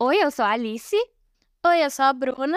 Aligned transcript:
Oi, 0.00 0.22
eu 0.22 0.30
sou 0.30 0.44
a 0.44 0.50
Alice. 0.50 0.94
Oi, 1.66 1.84
eu 1.84 1.90
sou 1.90 2.04
a 2.04 2.12
Bruna. 2.12 2.56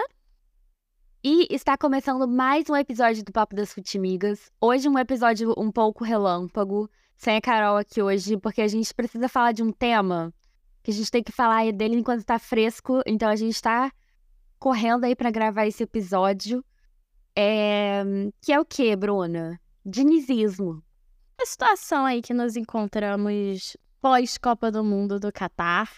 E 1.24 1.48
está 1.50 1.76
começando 1.76 2.28
mais 2.28 2.70
um 2.70 2.76
episódio 2.76 3.26
do 3.26 3.32
Papo 3.32 3.56
das 3.56 3.74
Futimigas. 3.74 4.52
Hoje 4.62 4.88
um 4.88 4.96
episódio 4.96 5.52
um 5.58 5.72
pouco 5.72 6.04
relâmpago, 6.04 6.88
sem 7.18 7.38
a 7.38 7.42
Carol 7.42 7.78
aqui 7.78 8.00
hoje, 8.00 8.38
porque 8.38 8.62
a 8.62 8.68
gente 8.68 8.94
precisa 8.94 9.28
falar 9.28 9.54
de 9.54 9.64
um 9.64 9.72
tema 9.72 10.32
que 10.84 10.92
a 10.92 10.94
gente 10.94 11.10
tem 11.10 11.24
que 11.24 11.32
falar 11.32 11.74
dele 11.74 11.96
enquanto 11.96 12.20
está 12.20 12.38
fresco. 12.38 13.02
Então 13.08 13.28
a 13.28 13.36
gente 13.36 13.56
está 13.56 13.92
correndo 14.60 15.06
aí 15.06 15.16
para 15.16 15.32
gravar 15.32 15.66
esse 15.66 15.82
episódio. 15.82 16.64
É... 17.36 18.04
Que 18.40 18.54
é 18.54 18.60
o 18.60 18.66
que, 18.66 18.96
Bruna? 18.96 19.60
Dinizismo. 19.84 20.84
A 21.42 21.46
situação 21.48 22.06
aí 22.06 22.22
que 22.22 22.36
nos 22.36 22.56
encontramos 22.56 23.76
pós-Copa 24.00 24.72
do 24.72 24.84
Mundo 24.84 25.20
do 25.20 25.32
Catar, 25.32 25.90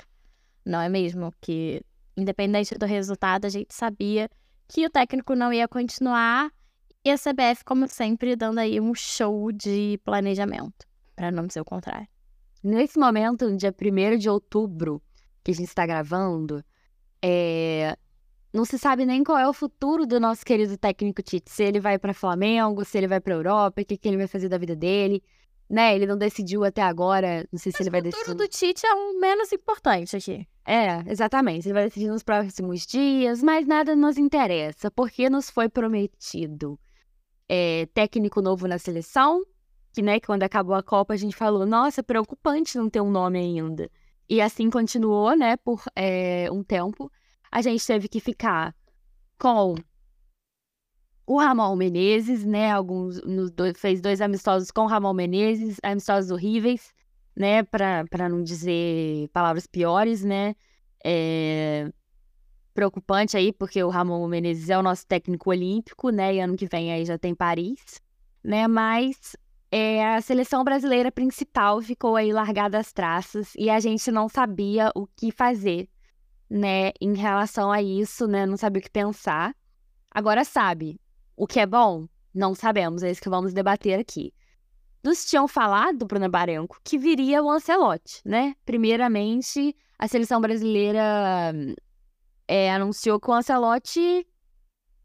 não 0.66 0.80
é 0.82 0.90
mesmo? 0.90 1.34
Que, 1.42 1.82
independente 2.16 2.76
do 2.76 2.86
resultado, 2.86 3.46
a 3.46 3.50
gente 3.50 3.74
sabia 3.74 4.30
que 4.68 4.86
o 4.86 4.90
técnico 4.90 5.36
não 5.36 5.52
ia 5.52 5.68
continuar 5.68 6.52
e 7.06 7.12
a 7.12 7.18
CBF, 7.18 7.66
como 7.66 7.88
sempre, 7.88 8.36
dando 8.36 8.60
aí 8.60 8.80
um 8.80 8.94
show 8.96 9.52
de 9.52 10.00
planejamento, 10.06 10.86
para 11.16 11.32
não 11.32 11.46
dizer 11.46 11.62
o 11.62 11.66
contrário. 11.66 12.08
Nesse 12.64 12.98
momento, 12.98 13.50
no 13.50 13.58
dia 13.58 13.76
1 13.78 14.18
de 14.18 14.30
outubro, 14.30 15.02
que 15.44 15.52
a 15.52 15.54
gente 15.54 15.68
está 15.68 15.86
gravando, 15.86 16.64
é... 17.22 17.98
não 18.54 18.64
se 18.64 18.78
sabe 18.78 19.06
nem 19.06 19.22
qual 19.22 19.38
é 19.38 19.48
o 19.48 19.54
futuro 19.54 20.06
do 20.06 20.18
nosso 20.18 20.46
querido 20.46 20.78
técnico 20.78 21.22
Tite. 21.22 21.52
Se 21.52 21.64
ele 21.64 21.82
vai 21.82 22.00
para 22.00 22.14
Flamengo, 22.14 22.86
se 22.86 22.98
ele 22.98 23.08
vai 23.08 23.20
para 23.20 23.34
Europa, 23.34 23.82
o 23.82 23.86
que, 23.86 23.98
que 23.98 24.08
ele 24.08 24.18
vai 24.18 24.28
fazer 24.28 24.48
da 24.48 24.58
vida 24.58 24.76
dele 24.76 25.22
né? 25.70 25.96
Ele 25.96 26.06
não 26.06 26.18
decidiu 26.18 26.64
até 26.64 26.82
agora. 26.82 27.48
Não 27.52 27.60
sei 27.60 27.72
se 27.72 27.78
Mas 27.80 27.82
ele 27.82 27.90
vai 27.90 28.00
o 28.00 28.04
decidir. 28.04 28.26
futuro 28.26 28.38
do 28.38 28.48
Tite 28.48 28.86
é 28.86 28.94
o 28.94 29.20
menos 29.20 29.52
importante 29.52 30.16
aqui. 30.16 30.48
É, 30.66 31.04
exatamente. 31.12 31.68
Ele 31.68 31.74
vai 31.74 31.84
decidir 31.86 32.08
nos 32.08 32.24
próximos 32.24 32.86
dias, 32.86 33.44
mas 33.44 33.68
nada 33.68 33.96
nos 33.96 34.18
interessa, 34.18 34.90
porque 34.90 35.30
nos 35.30 35.50
foi 35.50 35.68
prometido 35.68 36.80
é, 37.50 37.86
técnico 37.94 38.42
novo 38.42 38.68
na 38.68 38.78
seleção, 38.78 39.44
que, 39.94 40.02
né, 40.02 40.20
quando 40.20 40.44
acabou 40.44 40.76
a 40.76 40.82
Copa 40.84 41.14
a 41.14 41.18
gente 41.18 41.36
falou, 41.36 41.66
nossa, 41.66 42.02
preocupante 42.02 42.78
não 42.78 42.90
ter 42.90 43.02
um 43.02 43.12
nome 43.12 43.40
ainda. 43.40 43.90
E 44.30 44.42
assim 44.42 44.70
continuou, 44.70 45.36
né, 45.36 45.58
por 45.58 45.84
é, 45.96 46.50
um 46.52 46.64
tempo. 46.64 47.12
A 47.52 47.62
gente 47.62 47.86
teve 47.86 48.08
que 48.08 48.20
ficar 48.20 48.74
com 49.38 49.76
o 51.26 51.38
Ramon 51.38 51.76
Menezes, 51.76 52.44
né? 52.44 52.72
Alguns 52.72 53.22
fez 53.76 54.02
dois 54.02 54.22
amistosos 54.22 54.72
com 54.72 54.82
o 54.82 54.88
Ramon 54.88 55.14
Menezes, 55.14 55.78
amistosos 55.84 56.32
horríveis, 56.32 56.94
né? 57.36 57.64
Para 57.64 58.30
não 58.30 58.44
dizer 58.44 59.30
palavras 59.30 59.68
piores, 59.68 60.24
né? 60.24 60.56
É 61.04 61.92
preocupante 62.74 63.38
aí, 63.38 63.54
porque 63.54 63.82
o 63.84 63.90
Ramon 63.90 64.28
Menezes 64.28 64.70
é 64.70 64.78
o 64.78 64.82
nosso 64.82 65.06
técnico 65.06 65.50
olímpico, 65.50 66.10
né? 66.10 66.36
E 66.36 66.40
ano 66.40 66.58
que 66.58 66.66
vem 66.66 66.92
aí 66.92 67.06
já 67.06 67.18
tem 67.18 67.36
Paris, 67.36 68.02
né? 68.44 68.68
Mas 68.68 69.36
é, 69.72 70.16
a 70.16 70.22
seleção 70.22 70.64
brasileira 70.64 71.12
principal 71.12 71.82
ficou 71.82 72.16
aí 72.16 72.34
largada 72.34 72.80
às 72.80 72.92
traças 72.92 73.54
e 73.56 73.70
a 73.70 73.80
gente 73.80 74.12
não 74.12 74.28
sabia 74.28 74.92
o 74.96 75.08
que 75.08 75.32
fazer, 75.32 75.88
né? 76.50 76.92
Em 77.00 77.14
relação 77.14 77.72
a 77.72 77.82
isso, 77.82 78.28
né? 78.28 78.46
Não 78.46 78.58
sabia 78.58 78.80
o 78.80 78.84
que 78.84 78.92
pensar. 78.92 79.56
Agora 80.10 80.44
sabe, 80.44 81.00
o 81.36 81.48
que 81.48 81.60
é 81.60 81.66
bom? 81.66 82.08
Não 82.34 82.56
sabemos, 82.56 83.04
é 83.04 83.12
isso 83.12 83.22
que 83.22 83.30
vamos 83.30 83.54
debater 83.54 84.00
aqui. 84.00 84.34
Nos 85.04 85.26
tinham 85.26 85.48
falado, 85.48 86.06
Bruna 86.06 86.30
Baranco, 86.30 86.80
que 86.84 86.98
viria 86.98 87.44
o 87.44 87.50
Ancelotti, 87.50 88.22
né? 88.24 88.56
Primeiramente, 88.66 89.76
a 90.00 90.08
seleção 90.08 90.40
brasileira 90.40 91.54
é, 92.48 92.72
anunciou 92.72 93.20
que 93.20 93.30
o 93.30 93.34
Ancelotti 93.34 94.26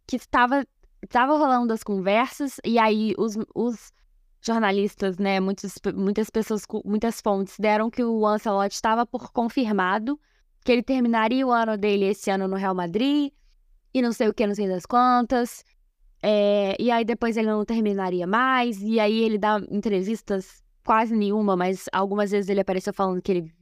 que 0.06 0.16
estava, 0.16 0.66
estava 1.02 1.36
rolando 1.36 1.72
as 1.72 1.82
conversas, 1.82 2.58
e 2.64 2.78
aí 2.78 3.12
os, 3.18 3.36
os 3.55 3.92
jornalistas, 4.40 5.18
né, 5.18 5.39
muitas, 5.39 5.74
muitas 5.95 6.30
pessoas, 6.30 6.62
muitas 6.84 7.20
fontes 7.20 7.56
deram 7.58 7.90
que 7.90 8.02
o 8.02 8.27
Ancelotti 8.27 8.74
estava 8.74 9.05
por 9.05 9.30
confirmado, 9.33 10.18
que 10.64 10.73
ele 10.73 10.83
terminaria 10.83 11.46
o 11.46 11.52
ano 11.52 11.77
dele 11.77 12.06
esse 12.06 12.30
ano 12.30 12.48
no 12.48 12.56
Real 12.56 12.74
Madrid, 12.74 13.33
e 13.92 14.02
não 14.02 14.12
sei 14.12 14.28
o 14.28 14.34
que, 14.34 14.46
não 14.46 14.55
sei 14.55 14.68
das 14.68 14.86
quantas, 14.86 15.64
é, 16.23 16.77
e 16.80 16.90
aí 16.90 17.05
depois 17.05 17.36
ele 17.36 17.46
não 17.46 17.64
terminaria 17.64 18.27
mais, 18.27 18.80
e 18.83 18.98
aí 18.98 19.23
ele 19.23 19.39
dá 19.39 19.61
entrevistas 19.70 20.62
quase 20.84 21.14
nenhuma, 21.14 21.56
mas 21.56 21.84
algumas 21.92 22.30
vezes 22.30 22.48
ele 22.48 22.61
apareceu 22.61 22.92
falando 22.92 23.23
que 23.23 23.30
ele, 23.30 23.52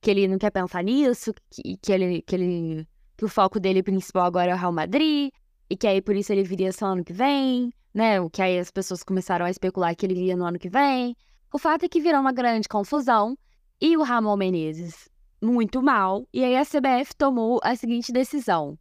que 0.00 0.10
ele 0.10 0.28
não 0.28 0.38
quer 0.38 0.50
pensar 0.50 0.84
nisso, 0.84 1.32
que, 1.50 1.76
que, 1.76 1.92
ele, 1.92 2.22
que, 2.22 2.34
ele, 2.34 2.88
que 3.16 3.24
o 3.24 3.28
foco 3.28 3.58
dele 3.58 3.82
principal 3.82 4.26
agora 4.26 4.52
é 4.52 4.54
o 4.54 4.58
Real 4.58 4.72
Madrid, 4.72 5.30
e 5.70 5.76
que 5.76 5.86
aí 5.86 6.00
por 6.00 6.14
isso 6.14 6.32
ele 6.32 6.44
viria 6.44 6.72
só 6.72 6.86
ano 6.86 7.04
que 7.04 7.12
vem, 7.12 7.72
né? 7.92 8.20
O 8.20 8.30
que 8.30 8.40
aí 8.40 8.58
as 8.58 8.70
pessoas 8.70 9.02
começaram 9.02 9.44
a 9.44 9.50
especular 9.50 9.94
que 9.94 10.06
ele 10.06 10.14
viria 10.14 10.36
no 10.36 10.44
ano 10.44 10.58
que 10.58 10.68
vem. 10.68 11.16
O 11.52 11.58
fato 11.58 11.84
é 11.84 11.88
que 11.88 12.00
virou 12.00 12.20
uma 12.20 12.32
grande 12.32 12.68
confusão, 12.68 13.36
e 13.80 13.96
o 13.96 14.02
Ramon 14.02 14.36
Menezes 14.36 15.08
muito 15.40 15.82
mal, 15.82 16.26
e 16.32 16.44
aí 16.44 16.56
a 16.56 16.64
CBF 16.64 17.14
tomou 17.16 17.60
a 17.62 17.74
seguinte 17.76 18.12
decisão. 18.12 18.78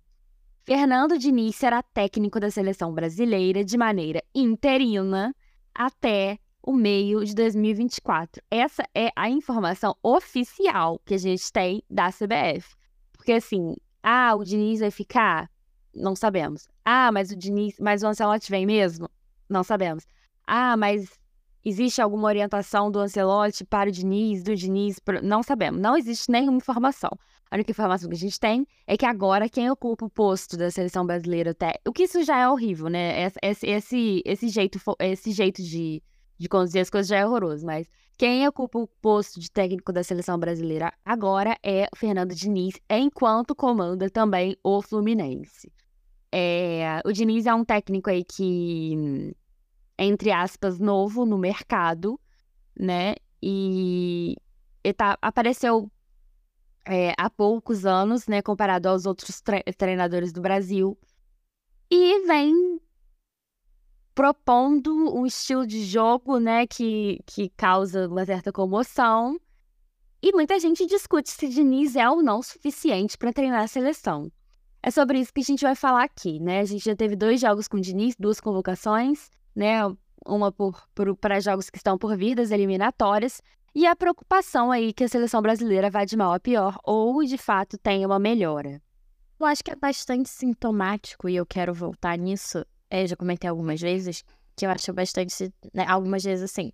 Fernando 0.67 1.17
Diniz 1.17 1.55
será 1.55 1.81
técnico 1.81 2.41
da 2.41 2.51
seleção 2.51 2.93
brasileira 2.93 3.63
de 3.63 3.77
maneira 3.77 4.21
interina 4.35 5.33
até 5.73 6.37
o 6.61 6.73
meio 6.73 7.23
de 7.23 7.33
2024. 7.33 8.43
Essa 8.51 8.83
é 8.93 9.09
a 9.15 9.29
informação 9.29 9.95
oficial 10.03 10.99
que 11.05 11.13
a 11.13 11.17
gente 11.17 11.49
tem 11.53 11.81
da 11.89 12.09
CBF. 12.11 12.75
Porque 13.13 13.31
assim, 13.31 13.77
ah, 14.03 14.35
o 14.35 14.43
Diniz 14.43 14.81
vai 14.81 14.91
ficar? 14.91 15.49
Não 15.95 16.17
sabemos. 16.17 16.67
Ah, 16.83 17.13
mas 17.13 17.31
o 17.31 17.35
Diniz, 17.37 17.77
mas 17.79 18.03
o 18.03 18.07
Ancelotti 18.07 18.51
vem 18.51 18.65
mesmo? 18.65 19.09
Não 19.47 19.63
sabemos. 19.63 20.03
Ah, 20.45 20.75
mas 20.75 21.17
existe 21.63 22.01
alguma 22.01 22.27
orientação 22.27 22.91
do 22.91 22.99
Ancelotti 22.99 23.63
para 23.63 23.87
o 23.87 23.91
Diniz, 23.91 24.43
do 24.43 24.53
Diniz? 24.53 24.97
Não 25.23 25.41
sabemos. 25.41 25.79
Não 25.79 25.95
existe 25.95 26.29
nenhuma 26.29 26.57
informação. 26.57 27.11
A 27.49 27.55
única 27.55 27.71
informação 27.71 28.09
que 28.09 28.15
a 28.15 28.19
gente 28.19 28.39
tem 28.39 28.67
é 28.85 28.97
que 28.97 29.05
agora 29.05 29.49
quem 29.49 29.69
ocupa 29.69 30.05
o 30.05 30.09
posto 30.09 30.57
da 30.57 30.69
seleção 30.69 31.05
brasileira 31.05 31.51
até. 31.51 31.79
O 31.87 31.93
que 31.93 32.03
isso 32.03 32.23
já 32.23 32.39
é 32.39 32.49
horrível, 32.49 32.89
né? 32.89 33.29
Esse, 33.43 33.65
esse, 33.65 34.21
esse 34.25 34.49
jeito, 34.49 34.79
esse 34.99 35.31
jeito 35.31 35.63
de, 35.63 36.03
de 36.37 36.49
conduzir 36.49 36.81
as 36.81 36.89
coisas 36.89 37.07
já 37.07 37.17
é 37.17 37.25
horroroso, 37.25 37.65
mas 37.65 37.87
quem 38.17 38.47
ocupa 38.47 38.79
o 38.79 38.87
posto 38.87 39.39
de 39.39 39.49
técnico 39.49 39.93
da 39.93 40.03
seleção 40.03 40.37
brasileira 40.39 40.91
agora 41.05 41.55
é 41.63 41.87
Fernando 41.95 42.33
Diniz, 42.33 42.75
enquanto 42.89 43.55
comanda 43.55 44.09
também 44.09 44.57
o 44.63 44.81
Fluminense. 44.81 45.71
É, 46.31 46.99
o 47.05 47.13
Diniz 47.13 47.45
é 47.45 47.53
um 47.53 47.63
técnico 47.63 48.09
aí 48.09 48.23
que, 48.23 49.33
entre 49.97 50.31
aspas, 50.31 50.79
novo 50.79 51.25
no 51.25 51.37
mercado, 51.37 52.19
né? 52.77 53.15
E 53.41 54.35
ele 54.83 54.93
tá, 54.93 55.17
apareceu 55.21 55.89
é, 56.87 57.13
há 57.17 57.29
poucos 57.29 57.85
anos, 57.85 58.27
né, 58.27 58.41
comparado 58.41 58.87
aos 58.87 59.05
outros 59.05 59.41
tre 59.41 59.61
treinadores 59.77 60.31
do 60.31 60.41
Brasil, 60.41 60.97
e 61.91 62.25
vem 62.25 62.79
propondo 64.15 65.15
um 65.15 65.25
estilo 65.25 65.67
de 65.67 65.83
jogo, 65.85 66.39
né, 66.39 66.65
que, 66.65 67.19
que 67.25 67.49
causa 67.49 68.07
uma 68.07 68.25
certa 68.25 68.51
comoção, 68.51 69.39
e 70.21 70.31
muita 70.31 70.59
gente 70.59 70.85
discute 70.85 71.29
se 71.29 71.47
Diniz 71.47 71.95
é 71.95 72.09
ou 72.09 72.23
não 72.23 72.41
suficiente 72.41 73.17
para 73.17 73.31
treinar 73.31 73.63
a 73.63 73.67
seleção. 73.67 74.31
É 74.81 74.89
sobre 74.89 75.19
isso 75.19 75.33
que 75.33 75.41
a 75.41 75.43
gente 75.43 75.63
vai 75.63 75.75
falar 75.75 76.03
aqui, 76.03 76.39
né? 76.39 76.61
A 76.61 76.65
gente 76.65 76.85
já 76.85 76.95
teve 76.95 77.15
dois 77.15 77.39
jogos 77.39 77.67
com 77.67 77.79
Diniz, 77.79 78.15
duas 78.17 78.39
convocações, 78.39 79.29
né? 79.55 79.79
Uma 80.25 80.53
para 81.19 81.39
jogos 81.39 81.69
que 81.69 81.77
estão 81.77 81.97
por 81.97 82.17
vir 82.17 82.35
das 82.35 82.51
eliminatórias, 82.51 83.41
e 83.77 83.85
a 83.85 83.95
preocupação 83.95 84.71
aí 84.71 84.91
que 84.91 85.03
a 85.03 85.07
seleção 85.07 85.39
brasileira 85.39 85.87
vai 85.87 86.03
de 86.03 86.17
mal 86.17 86.33
a 86.33 86.39
pior 86.39 86.79
ou 86.83 87.23
de 87.23 87.37
fato 87.37 87.77
tem 87.77 88.03
uma 88.03 88.17
melhora. 88.17 88.81
Eu 89.39 89.45
acho 89.45 89.63
que 89.63 89.69
é 89.69 89.75
bastante 89.75 90.29
sintomático 90.29 91.29
e 91.29 91.35
eu 91.35 91.45
quero 91.45 91.75
voltar 91.75 92.17
nisso. 92.17 92.65
Eu 92.89 93.05
já 93.05 93.15
comentei 93.15 93.47
algumas 93.47 93.79
vezes 93.79 94.23
que 94.55 94.65
eu 94.65 94.71
acho 94.71 94.91
bastante, 94.93 95.53
né, 95.75 95.85
algumas 95.87 96.23
vezes 96.23 96.45
assim, 96.45 96.73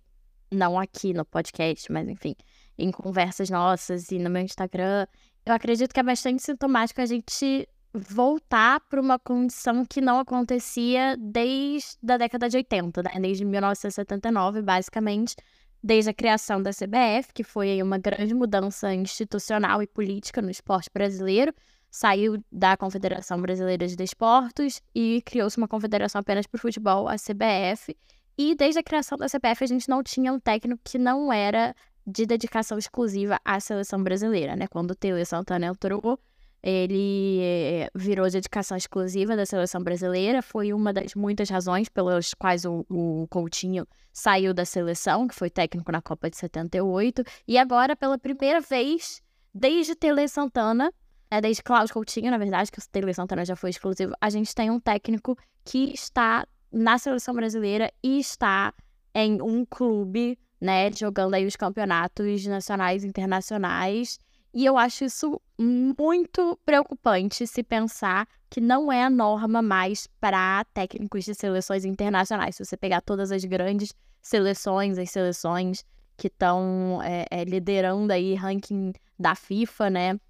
não 0.50 0.78
aqui 0.78 1.12
no 1.12 1.26
podcast, 1.26 1.92
mas 1.92 2.08
enfim, 2.08 2.34
em 2.78 2.90
conversas 2.90 3.50
nossas 3.50 4.10
e 4.10 4.18
no 4.18 4.30
meu 4.30 4.40
Instagram, 4.40 5.06
eu 5.44 5.52
acredito 5.52 5.92
que 5.92 6.00
é 6.00 6.02
bastante 6.02 6.42
sintomático 6.42 7.02
a 7.02 7.06
gente 7.06 7.68
voltar 7.92 8.80
para 8.80 8.98
uma 8.98 9.18
condição 9.18 9.84
que 9.84 10.00
não 10.00 10.18
acontecia 10.18 11.18
desde 11.18 11.98
a 12.10 12.16
década 12.16 12.48
de 12.48 12.56
80, 12.56 13.02
né? 13.02 13.10
desde 13.20 13.44
1979, 13.44 14.62
basicamente, 14.62 15.36
desde 15.84 16.08
a 16.08 16.14
criação 16.14 16.62
da 16.62 16.70
CBF, 16.70 17.34
que 17.34 17.44
foi 17.44 17.82
uma 17.82 17.98
grande 17.98 18.34
mudança 18.34 18.94
institucional 18.94 19.82
e 19.82 19.86
política 19.86 20.40
no 20.40 20.50
esporte 20.50 20.88
brasileiro, 20.90 21.52
saiu 21.90 22.42
da 22.50 22.74
Confederação 22.74 23.38
Brasileira 23.38 23.86
de 23.86 23.94
Desportos 23.94 24.80
e 24.94 25.22
criou-se 25.26 25.58
uma 25.58 25.68
confederação 25.68 26.22
apenas 26.22 26.46
para 26.46 26.56
o 26.56 26.60
futebol, 26.60 27.06
a 27.06 27.16
CBF. 27.16 27.94
E 28.38 28.54
desde 28.54 28.80
a 28.80 28.82
criação 28.82 29.18
da 29.18 29.26
CBF 29.26 29.62
a 29.62 29.66
gente 29.66 29.86
não 29.86 30.02
tinha 30.02 30.32
um 30.32 30.40
técnico 30.40 30.80
que 30.82 30.96
não 30.96 31.30
era 31.30 31.76
de 32.06 32.24
dedicação 32.24 32.78
exclusiva 32.78 33.38
à 33.44 33.60
seleção 33.60 34.02
brasileira, 34.02 34.56
né? 34.56 34.66
Quando 34.66 34.92
o 34.92 34.94
Tele 34.94 35.24
Santana 35.26 35.66
entrou, 35.66 36.18
ele 36.66 37.40
eh, 37.42 37.90
virou 37.94 38.28
dedicação 38.30 38.74
exclusiva 38.74 39.36
da 39.36 39.44
seleção 39.44 39.82
brasileira. 39.82 40.40
Foi 40.40 40.72
uma 40.72 40.94
das 40.94 41.14
muitas 41.14 41.50
razões 41.50 41.90
pelas 41.90 42.32
quais 42.32 42.64
o, 42.64 42.86
o 42.88 43.26
Coutinho 43.28 43.86
saiu 44.10 44.54
da 44.54 44.64
seleção, 44.64 45.28
que 45.28 45.34
foi 45.34 45.50
técnico 45.50 45.92
na 45.92 46.00
Copa 46.00 46.30
de 46.30 46.38
78. 46.38 47.22
E 47.46 47.58
agora, 47.58 47.94
pela 47.94 48.16
primeira 48.16 48.62
vez, 48.62 49.20
desde 49.52 49.94
Tele 49.94 50.26
Santana, 50.26 50.90
é 51.30 51.38
desde 51.38 51.62
Cláudio 51.62 51.92
Coutinho, 51.92 52.30
na 52.30 52.38
verdade, 52.38 52.72
que 52.72 52.78
o 52.78 52.82
Tele 52.90 53.12
Santana 53.12 53.44
já 53.44 53.54
foi 53.54 53.68
exclusivo, 53.68 54.14
a 54.18 54.30
gente 54.30 54.54
tem 54.54 54.70
um 54.70 54.80
técnico 54.80 55.36
que 55.66 55.92
está 55.92 56.46
na 56.72 56.96
seleção 56.96 57.34
brasileira 57.34 57.92
e 58.02 58.18
está 58.18 58.72
em 59.14 59.42
um 59.42 59.66
clube, 59.66 60.38
né, 60.58 60.90
jogando 60.90 61.34
aí 61.34 61.44
os 61.44 61.56
campeonatos 61.56 62.46
nacionais 62.46 63.04
e 63.04 63.06
internacionais. 63.06 64.18
E 64.54 64.64
eu 64.64 64.78
acho 64.78 65.04
isso 65.04 65.40
muito 65.58 66.56
preocupante 66.64 67.44
se 67.44 67.60
pensar 67.64 68.28
que 68.48 68.60
não 68.60 68.92
é 68.92 69.02
a 69.02 69.10
norma 69.10 69.60
mais 69.60 70.06
para 70.20 70.64
técnicos 70.72 71.24
de 71.24 71.34
seleções 71.34 71.84
internacionais. 71.84 72.54
Se 72.54 72.64
você 72.64 72.76
pegar 72.76 73.00
todas 73.00 73.32
as 73.32 73.44
grandes 73.44 73.92
seleções, 74.22 74.96
as 74.96 75.10
seleções 75.10 75.84
que 76.16 76.28
estão 76.28 77.00
é, 77.02 77.26
é, 77.32 77.42
liderando 77.42 78.12
aí 78.12 78.36
ranking 78.36 78.92
da 79.18 79.34
FIFA, 79.34 79.90
né? 79.90 80.20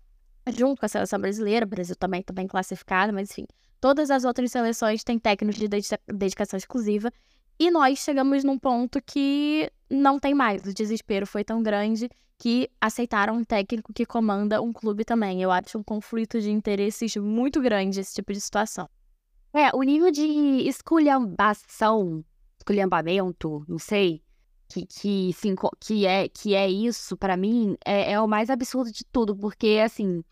Junto 0.56 0.80
com 0.80 0.86
a 0.86 0.88
seleção 0.88 1.20
brasileira, 1.20 1.66
o 1.66 1.68
Brasil 1.68 1.94
também 1.94 2.20
está 2.22 2.32
bem 2.32 2.46
classificado, 2.46 3.12
mas 3.12 3.30
enfim, 3.30 3.46
todas 3.78 4.10
as 4.10 4.24
outras 4.24 4.50
seleções 4.50 5.04
têm 5.04 5.18
técnicos 5.18 5.60
de 5.60 5.68
dedicação 6.08 6.56
exclusiva 6.56 7.12
e 7.58 7.70
nós 7.70 7.98
chegamos 7.98 8.44
num 8.44 8.58
ponto 8.58 9.00
que 9.02 9.70
não 9.90 10.18
tem 10.18 10.34
mais. 10.34 10.64
O 10.64 10.74
desespero 10.74 11.26
foi 11.26 11.44
tão 11.44 11.62
grande 11.62 12.10
que 12.38 12.68
aceitaram 12.80 13.36
um 13.36 13.44
técnico 13.44 13.92
que 13.92 14.04
comanda 14.04 14.60
um 14.60 14.72
clube 14.72 15.04
também. 15.04 15.40
Eu 15.40 15.50
acho 15.50 15.78
um 15.78 15.82
conflito 15.82 16.40
de 16.40 16.50
interesses 16.50 17.16
muito 17.16 17.60
grande 17.60 18.00
esse 18.00 18.14
tipo 18.14 18.32
de 18.32 18.40
situação. 18.40 18.88
É, 19.52 19.70
o 19.74 19.82
nível 19.82 20.10
de 20.10 20.22
esculhambação, 20.66 22.24
esculhambamento, 22.58 23.64
não 23.68 23.78
sei, 23.78 24.20
que, 24.68 24.84
que, 24.84 25.32
sim, 25.32 25.54
que, 25.80 26.04
é, 26.06 26.28
que 26.28 26.54
é 26.54 26.68
isso, 26.68 27.16
para 27.16 27.36
mim, 27.36 27.76
é, 27.84 28.12
é 28.12 28.20
o 28.20 28.26
mais 28.26 28.50
absurdo 28.50 28.90
de 28.90 29.04
tudo, 29.04 29.36
porque, 29.36 29.80
assim, 29.84 30.24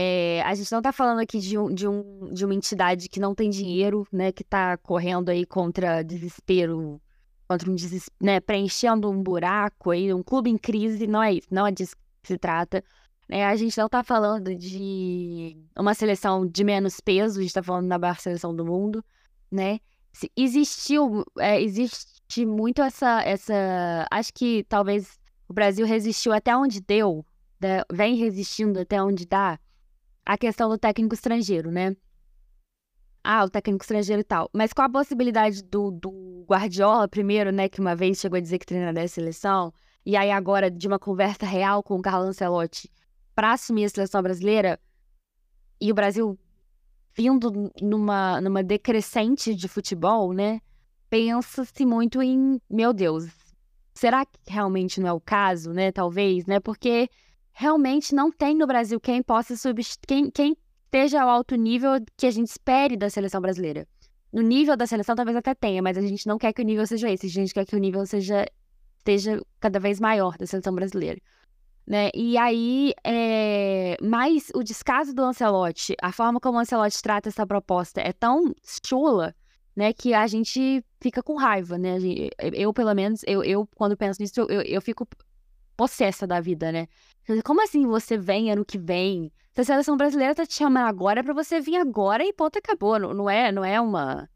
é, 0.00 0.40
a 0.42 0.54
gente 0.54 0.70
não 0.70 0.80
tá 0.80 0.92
falando 0.92 1.18
aqui 1.18 1.40
de, 1.40 1.58
um, 1.58 1.74
de, 1.74 1.88
um, 1.88 2.32
de 2.32 2.44
uma 2.44 2.54
entidade 2.54 3.08
que 3.08 3.18
não 3.18 3.34
tem 3.34 3.50
dinheiro, 3.50 4.06
né? 4.12 4.30
Que 4.30 4.44
tá 4.44 4.76
correndo 4.76 5.28
aí 5.28 5.44
contra 5.44 6.04
desespero, 6.04 7.02
contra 7.48 7.68
um 7.68 7.74
desespero, 7.74 8.16
né? 8.22 8.38
Preenchendo 8.38 9.10
um 9.10 9.20
buraco 9.20 9.90
aí, 9.90 10.14
um 10.14 10.22
clube 10.22 10.50
em 10.50 10.56
crise, 10.56 11.08
não 11.08 11.20
é 11.20 11.32
isso, 11.32 11.48
não 11.50 11.66
é 11.66 11.72
disso 11.72 11.96
que 12.22 12.28
se 12.28 12.38
trata. 12.38 12.84
Né? 13.28 13.44
A 13.44 13.56
gente 13.56 13.76
não 13.76 13.88
tá 13.88 14.04
falando 14.04 14.54
de 14.54 15.56
uma 15.76 15.94
seleção 15.94 16.46
de 16.46 16.62
menos 16.62 17.00
peso, 17.00 17.40
a 17.40 17.42
gente 17.42 17.52
tá 17.54 17.62
falando 17.64 17.88
da 17.88 17.98
maior 17.98 18.20
seleção 18.20 18.54
do 18.54 18.64
mundo, 18.64 19.04
né? 19.50 19.80
Existiu, 20.36 21.24
é, 21.40 21.60
existe 21.60 22.46
muito 22.46 22.82
essa, 22.82 23.20
essa. 23.22 24.06
Acho 24.12 24.32
que 24.32 24.62
talvez 24.68 25.18
o 25.48 25.52
Brasil 25.52 25.84
resistiu 25.84 26.32
até 26.32 26.56
onde 26.56 26.80
deu, 26.80 27.26
né? 27.60 27.82
vem 27.92 28.14
resistindo 28.14 28.78
até 28.78 29.02
onde 29.02 29.26
dá 29.26 29.58
a 30.28 30.36
questão 30.36 30.68
do 30.68 30.76
técnico 30.76 31.14
estrangeiro, 31.14 31.70
né? 31.70 31.96
Ah, 33.24 33.46
o 33.46 33.48
técnico 33.48 33.82
estrangeiro 33.82 34.20
e 34.20 34.24
tal. 34.24 34.50
Mas 34.52 34.74
com 34.74 34.82
a 34.82 34.88
possibilidade 34.88 35.62
do, 35.64 35.90
do 35.90 36.44
Guardiola, 36.46 37.08
primeiro, 37.08 37.50
né, 37.50 37.66
que 37.66 37.80
uma 37.80 37.96
vez 37.96 38.18
chegou 38.18 38.36
a 38.36 38.40
dizer 38.40 38.58
que 38.58 38.66
treinaria 38.66 39.04
a 39.04 39.08
seleção, 39.08 39.72
e 40.04 40.18
aí 40.18 40.30
agora 40.30 40.70
de 40.70 40.86
uma 40.86 40.98
conversa 40.98 41.46
real 41.46 41.82
com 41.82 41.96
o 41.96 42.02
Carlo 42.02 42.26
Ancelotti 42.26 42.90
para 43.34 43.52
assumir 43.52 43.86
a 43.86 43.88
seleção 43.88 44.22
brasileira, 44.22 44.78
e 45.80 45.90
o 45.90 45.94
Brasil 45.94 46.38
vindo 47.16 47.72
numa, 47.80 48.38
numa 48.42 48.62
decrescente 48.62 49.54
de 49.54 49.66
futebol, 49.66 50.34
né? 50.34 50.60
Pensa-se 51.08 51.86
muito 51.86 52.22
em, 52.22 52.60
meu 52.68 52.92
Deus, 52.92 53.24
será 53.94 54.26
que 54.26 54.38
realmente 54.46 55.00
não 55.00 55.08
é 55.08 55.12
o 55.12 55.20
caso, 55.20 55.72
né? 55.72 55.90
Talvez, 55.90 56.44
né? 56.44 56.60
Porque 56.60 57.08
realmente 57.58 58.14
não 58.14 58.30
tem 58.30 58.54
no 58.54 58.68
Brasil 58.68 59.00
quem 59.00 59.20
possa 59.20 59.52
quem, 60.06 60.30
quem 60.30 60.56
esteja 60.84 61.22
ao 61.22 61.28
alto 61.28 61.56
nível 61.56 61.90
que 62.16 62.24
a 62.24 62.30
gente 62.30 62.46
espere 62.46 62.96
da 62.96 63.10
seleção 63.10 63.40
brasileira. 63.40 63.84
No 64.32 64.42
nível 64.42 64.76
da 64.76 64.86
seleção 64.86 65.16
talvez 65.16 65.36
até 65.36 65.56
tenha, 65.56 65.82
mas 65.82 65.98
a 65.98 66.00
gente 66.00 66.24
não 66.28 66.38
quer 66.38 66.52
que 66.52 66.62
o 66.62 66.64
nível 66.64 66.86
seja 66.86 67.10
esse, 67.10 67.26
a 67.26 67.30
gente 67.30 67.52
quer 67.52 67.66
que 67.66 67.74
o 67.74 67.80
nível 67.80 68.06
seja 68.06 68.46
esteja 68.98 69.42
cada 69.58 69.80
vez 69.80 69.98
maior 69.98 70.38
da 70.38 70.46
seleção 70.46 70.72
brasileira. 70.72 71.20
Né? 71.84 72.10
E 72.14 72.38
aí, 72.38 72.92
é... 73.02 73.96
mas 74.00 74.52
o 74.54 74.62
descaso 74.62 75.12
do 75.12 75.24
Ancelotti, 75.24 75.96
a 76.00 76.12
forma 76.12 76.38
como 76.38 76.58
o 76.58 76.60
Ancelotti 76.60 77.02
trata 77.02 77.28
essa 77.28 77.44
proposta 77.44 78.00
é 78.00 78.12
tão 78.12 78.54
chula, 78.86 79.34
né, 79.74 79.92
que 79.92 80.14
a 80.14 80.28
gente 80.28 80.84
fica 81.00 81.22
com 81.22 81.36
raiva, 81.36 81.78
né? 81.78 81.98
Eu, 82.52 82.72
pelo 82.72 82.94
menos, 82.94 83.22
eu, 83.26 83.42
eu 83.42 83.68
quando 83.74 83.96
penso 83.96 84.20
nisso, 84.20 84.40
eu, 84.48 84.62
eu 84.62 84.82
fico 84.82 85.08
possessa 85.78 86.26
da 86.26 86.40
vida, 86.40 86.72
né? 86.72 86.88
Como 87.44 87.62
assim 87.62 87.86
você 87.86 88.18
vem 88.18 88.50
ano 88.50 88.64
que 88.64 88.76
vem? 88.76 89.32
Se 89.54 89.60
a 89.60 89.64
seleção 89.64 89.96
brasileira 89.96 90.34
tá 90.34 90.44
te 90.44 90.54
chamando 90.54 90.88
agora, 90.88 91.20
é 91.20 91.22
pra 91.22 91.32
você 91.32 91.60
vir 91.60 91.76
agora 91.76 92.24
e 92.24 92.32
ponto, 92.32 92.58
acabou. 92.58 92.98
Não, 92.98 93.14
não 93.14 93.30
é, 93.30 93.52
não 93.52 93.64
é 93.64 93.80
uma. 93.80 94.28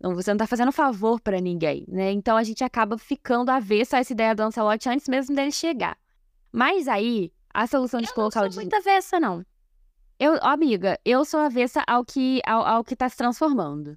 Não, 0.00 0.14
você 0.14 0.30
não 0.32 0.38
tá 0.38 0.46
fazendo 0.46 0.72
favor 0.72 1.20
para 1.20 1.40
ninguém, 1.40 1.84
né? 1.88 2.10
Então 2.10 2.36
a 2.36 2.42
gente 2.42 2.64
acaba 2.64 2.98
ficando 2.98 3.50
avessa 3.50 3.96
a 3.96 4.00
essa 4.00 4.12
ideia 4.12 4.34
do 4.34 4.42
Ancelotti 4.42 4.88
antes 4.88 5.08
mesmo 5.08 5.34
dele 5.34 5.52
chegar. 5.52 5.96
Mas 6.50 6.88
aí, 6.88 7.32
a 7.52 7.66
solução 7.68 8.00
de 8.00 8.08
eu 8.08 8.14
colocar 8.14 8.42
não 8.42 8.50
sou 8.50 8.60
o. 8.60 8.64
muito 8.64 8.74
avessa, 8.74 9.20
não. 9.20 9.46
Eu, 10.18 10.38
amiga, 10.42 10.98
eu 11.04 11.24
sou 11.24 11.38
avessa 11.38 11.84
ao 11.86 12.04
que, 12.04 12.40
ao, 12.44 12.66
ao 12.66 12.84
que 12.84 12.96
tá 12.96 13.08
se 13.08 13.16
transformando. 13.16 13.96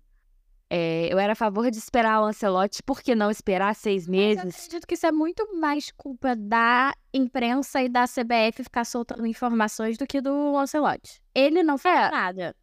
É, 0.70 1.12
eu 1.12 1.18
era 1.18 1.32
a 1.32 1.36
favor 1.36 1.72
de 1.72 1.78
esperar 1.78 2.22
o 2.22 2.26
Ancelotti, 2.26 2.84
por 2.84 3.02
que 3.02 3.16
não 3.16 3.32
esperar 3.32 3.74
seis 3.74 4.06
meses? 4.06 4.44
Mas 4.44 4.54
eu 4.54 4.60
acredito 4.60 4.88
que 4.88 4.96
isso 4.96 5.06
é 5.06 5.12
muito 5.12 5.56
mais 5.56 5.92
culpa 5.92 6.36
da 6.36 6.94
imprensa 7.14 7.82
e 7.82 7.88
da 7.88 8.04
CBF 8.04 8.64
ficar 8.64 8.86
soltando 8.86 9.26
informações 9.26 9.98
do 9.98 10.06
que 10.06 10.20
do 10.20 10.58
Ancelotti. 10.58 11.22
Ele 11.34 11.64
não 11.64 11.78
fez 11.78 11.96
é. 11.96 12.12
nada. 12.12 12.56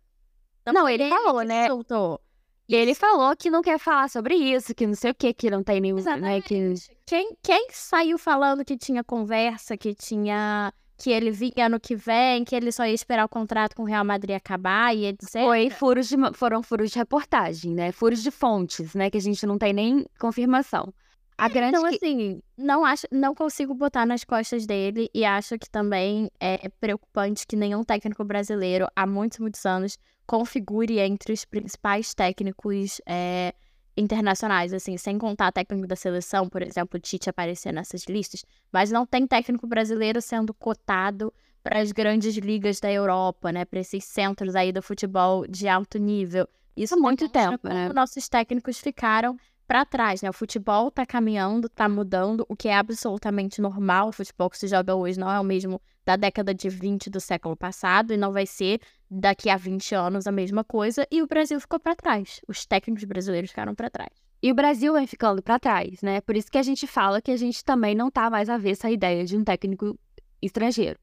Não, 0.66 0.72
não 0.72 0.88
ele, 0.88 1.04
ele 1.04 1.10
falou, 1.10 1.42
né? 1.42 1.66
Soltou. 1.66 2.20
Ele 2.68 2.94
falou 2.94 3.36
que 3.36 3.50
não 3.50 3.62
quer 3.62 3.78
falar 3.78 4.08
sobre 4.08 4.34
isso, 4.34 4.74
que 4.74 4.86
não 4.86 4.94
sei 4.94 5.10
o 5.10 5.14
que, 5.14 5.34
que 5.34 5.50
não 5.50 5.62
tem 5.62 5.80
nenhum. 5.80 6.02
Né, 6.02 6.40
que... 6.40 6.74
quem, 7.04 7.36
quem 7.42 7.68
saiu 7.70 8.16
falando 8.16 8.64
que 8.64 8.76
tinha 8.76 9.04
conversa, 9.04 9.76
que 9.76 9.94
tinha 9.94 10.72
que 11.04 11.10
ele 11.10 11.30
vinha 11.30 11.66
ano 11.66 11.78
que 11.78 11.94
vem, 11.94 12.42
que 12.44 12.56
ele 12.56 12.72
só 12.72 12.86
ia 12.86 12.94
esperar 12.94 13.26
o 13.26 13.28
contrato 13.28 13.76
com 13.76 13.82
o 13.82 13.84
Real 13.84 14.06
Madrid 14.06 14.34
acabar 14.34 14.96
e 14.96 15.04
etc. 15.04 15.32
Foi 15.32 15.68
furos 15.68 16.08
de, 16.08 16.16
foram 16.32 16.62
furos 16.62 16.92
de 16.92 16.98
reportagem, 16.98 17.74
né? 17.74 17.92
Furos 17.92 18.22
de 18.22 18.30
fontes, 18.30 18.94
né? 18.94 19.10
Que 19.10 19.18
a 19.18 19.20
gente 19.20 19.44
não 19.44 19.58
tem 19.58 19.74
nem 19.74 20.06
confirmação. 20.18 20.94
A 21.36 21.46
grande 21.46 21.76
então, 21.76 21.90
que... 21.90 21.96
assim, 21.96 22.40
não, 22.56 22.86
acho, 22.86 23.06
não 23.12 23.34
consigo 23.34 23.74
botar 23.74 24.06
nas 24.06 24.24
costas 24.24 24.64
dele 24.64 25.10
e 25.12 25.26
acho 25.26 25.58
que 25.58 25.68
também 25.68 26.30
é 26.40 26.70
preocupante 26.80 27.46
que 27.46 27.54
nenhum 27.54 27.84
técnico 27.84 28.24
brasileiro, 28.24 28.88
há 28.96 29.06
muitos, 29.06 29.40
muitos 29.40 29.66
anos, 29.66 29.98
configure 30.26 31.00
entre 31.00 31.34
os 31.34 31.44
principais 31.44 32.14
técnicos 32.14 32.98
é, 33.04 33.52
internacionais, 33.96 34.72
assim, 34.72 34.96
sem 34.96 35.18
contar 35.18 35.52
técnico 35.52 35.86
da 35.86 35.96
seleção, 35.96 36.48
por 36.48 36.62
exemplo, 36.62 36.96
o 36.96 37.00
Tite 37.00 37.30
aparecer 37.30 37.72
nessas 37.72 38.04
listas, 38.04 38.44
mas 38.72 38.90
não 38.90 39.06
tem 39.06 39.26
técnico 39.26 39.66
brasileiro 39.66 40.20
sendo 40.20 40.52
cotado 40.52 41.32
para 41.62 41.80
as 41.80 41.92
grandes 41.92 42.36
ligas 42.36 42.80
da 42.80 42.92
Europa, 42.92 43.50
né, 43.50 43.64
para 43.64 43.80
esses 43.80 44.04
centros 44.04 44.54
aí 44.54 44.72
do 44.72 44.82
futebol 44.82 45.46
de 45.46 45.66
alto 45.66 45.98
nível. 45.98 46.46
Isso 46.76 46.94
há 46.94 46.98
muito 46.98 47.28
tempo, 47.28 47.68
né? 47.68 47.88
Nossos 47.94 48.28
técnicos 48.28 48.78
ficaram 48.78 49.36
para 49.66 49.84
trás, 49.84 50.22
né? 50.22 50.28
O 50.28 50.32
futebol 50.32 50.88
está 50.88 51.06
caminhando, 51.06 51.68
está 51.68 51.88
mudando, 51.88 52.44
o 52.48 52.56
que 52.56 52.68
é 52.68 52.76
absolutamente 52.76 53.60
normal. 53.60 54.08
O 54.08 54.12
futebol 54.12 54.50
que 54.50 54.58
se 54.58 54.66
joga 54.66 54.94
hoje 54.94 55.18
não 55.18 55.30
é 55.30 55.38
o 55.38 55.44
mesmo 55.44 55.80
da 56.04 56.16
década 56.16 56.54
de 56.54 56.68
20 56.68 57.08
do 57.10 57.20
século 57.20 57.56
passado 57.56 58.12
e 58.12 58.16
não 58.16 58.32
vai 58.32 58.46
ser 58.46 58.80
daqui 59.10 59.48
a 59.48 59.56
20 59.56 59.94
anos 59.94 60.26
a 60.26 60.32
mesma 60.32 60.62
coisa. 60.62 61.06
E 61.10 61.22
o 61.22 61.26
Brasil 61.26 61.58
ficou 61.60 61.80
para 61.80 61.96
trás. 61.96 62.40
Os 62.46 62.66
técnicos 62.66 63.04
brasileiros 63.04 63.50
ficaram 63.50 63.74
para 63.74 63.90
trás. 63.90 64.10
E 64.42 64.52
o 64.52 64.54
Brasil 64.54 64.92
vem 64.92 65.06
ficando 65.06 65.42
para 65.42 65.58
trás, 65.58 66.02
né? 66.02 66.20
Por 66.20 66.36
isso 66.36 66.50
que 66.50 66.58
a 66.58 66.62
gente 66.62 66.86
fala 66.86 67.22
que 67.22 67.30
a 67.30 67.36
gente 67.36 67.64
também 67.64 67.94
não 67.94 68.10
tá 68.10 68.28
mais 68.28 68.50
a 68.50 68.58
ver 68.58 68.72
essa 68.72 68.90
ideia 68.90 69.24
de 69.24 69.36
um 69.36 69.42
técnico 69.42 69.98
estrangeiro. 70.42 70.98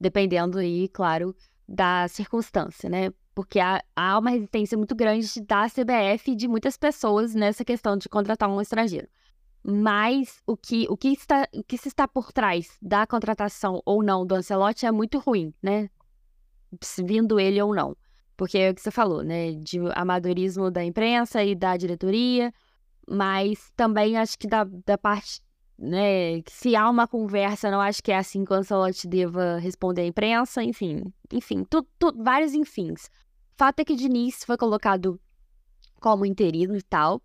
Dependendo 0.00 0.58
aí, 0.58 0.88
claro, 0.88 1.34
da 1.68 2.06
circunstância, 2.08 2.88
né? 2.88 3.10
porque 3.34 3.58
há, 3.58 3.82
há 3.96 4.18
uma 4.18 4.30
resistência 4.30 4.78
muito 4.78 4.94
grande 4.94 5.40
da 5.40 5.66
CBF 5.66 6.30
e 6.30 6.36
de 6.36 6.46
muitas 6.46 6.76
pessoas 6.76 7.34
nessa 7.34 7.64
questão 7.64 7.96
de 7.96 8.08
contratar 8.08 8.48
um 8.48 8.60
estrangeiro. 8.60 9.08
Mas 9.66 10.42
o 10.46 10.58
que, 10.58 10.86
o 10.90 10.96
que, 10.96 11.08
está, 11.08 11.48
o 11.54 11.64
que 11.64 11.78
se 11.78 11.88
está 11.88 12.06
por 12.06 12.30
trás 12.30 12.76
da 12.82 13.06
contratação 13.06 13.80
ou 13.86 14.02
não 14.02 14.26
do 14.26 14.34
Ancelotti 14.34 14.84
é 14.84 14.92
muito 14.92 15.18
ruim, 15.18 15.54
né? 15.62 15.88
Vindo 17.02 17.40
ele 17.40 17.62
ou 17.62 17.74
não. 17.74 17.96
Porque 18.36 18.58
é 18.58 18.70
o 18.70 18.74
que 18.74 18.82
você 18.82 18.90
falou, 18.90 19.22
né? 19.22 19.52
De 19.52 19.78
amadorismo 19.94 20.70
da 20.70 20.84
imprensa 20.84 21.42
e 21.42 21.54
da 21.54 21.78
diretoria, 21.78 22.52
mas 23.08 23.72
também 23.74 24.18
acho 24.18 24.38
que 24.38 24.46
da, 24.46 24.64
da 24.64 24.98
parte, 24.98 25.40
né? 25.78 26.42
Se 26.46 26.76
há 26.76 26.90
uma 26.90 27.08
conversa, 27.08 27.70
não 27.70 27.80
acho 27.80 28.02
que 28.02 28.12
é 28.12 28.18
assim 28.18 28.44
que 28.44 28.52
o 28.52 28.56
Ancelotti 28.56 29.08
deva 29.08 29.56
responder 29.58 30.02
à 30.02 30.06
imprensa, 30.06 30.62
enfim. 30.62 31.04
enfim, 31.32 31.64
tu, 31.64 31.86
tu, 31.98 32.12
vários 32.22 32.52
enfins. 32.52 33.08
Fato 33.56 33.80
é 33.80 33.84
que 33.84 33.96
Diniz 33.96 34.44
foi 34.44 34.58
colocado 34.58 35.18
como 36.00 36.26
interino 36.26 36.76
e 36.76 36.82
tal. 36.82 37.22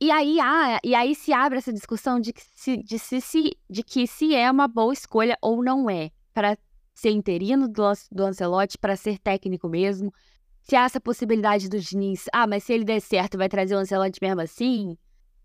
E 0.00 0.10
aí, 0.10 0.40
ah, 0.40 0.80
e 0.82 0.94
aí 0.94 1.14
se 1.14 1.30
abre 1.30 1.58
essa 1.58 1.70
discussão 1.70 2.18
de 2.18 2.32
que 2.32 2.40
se, 2.54 2.78
de, 2.78 2.98
se, 2.98 3.20
se, 3.20 3.58
de 3.68 3.82
que 3.82 4.06
se 4.06 4.34
é 4.34 4.50
uma 4.50 4.66
boa 4.66 4.94
escolha 4.94 5.36
ou 5.42 5.62
não 5.62 5.90
é 5.90 6.10
para 6.32 6.56
ser 6.94 7.10
interino 7.10 7.68
do, 7.68 7.82
do 8.10 8.24
Ancelotti, 8.24 8.78
para 8.78 8.96
ser 8.96 9.18
técnico 9.18 9.68
mesmo. 9.68 10.10
Se 10.62 10.74
há 10.74 10.84
essa 10.84 11.00
possibilidade 11.00 11.68
do 11.68 11.78
Diniz, 11.78 12.24
ah, 12.32 12.46
mas 12.46 12.64
se 12.64 12.72
ele 12.72 12.84
der 12.84 13.00
certo, 13.00 13.36
vai 13.36 13.48
trazer 13.48 13.74
o 13.74 13.78
Ancelotti 13.78 14.18
mesmo 14.22 14.40
assim? 14.40 14.96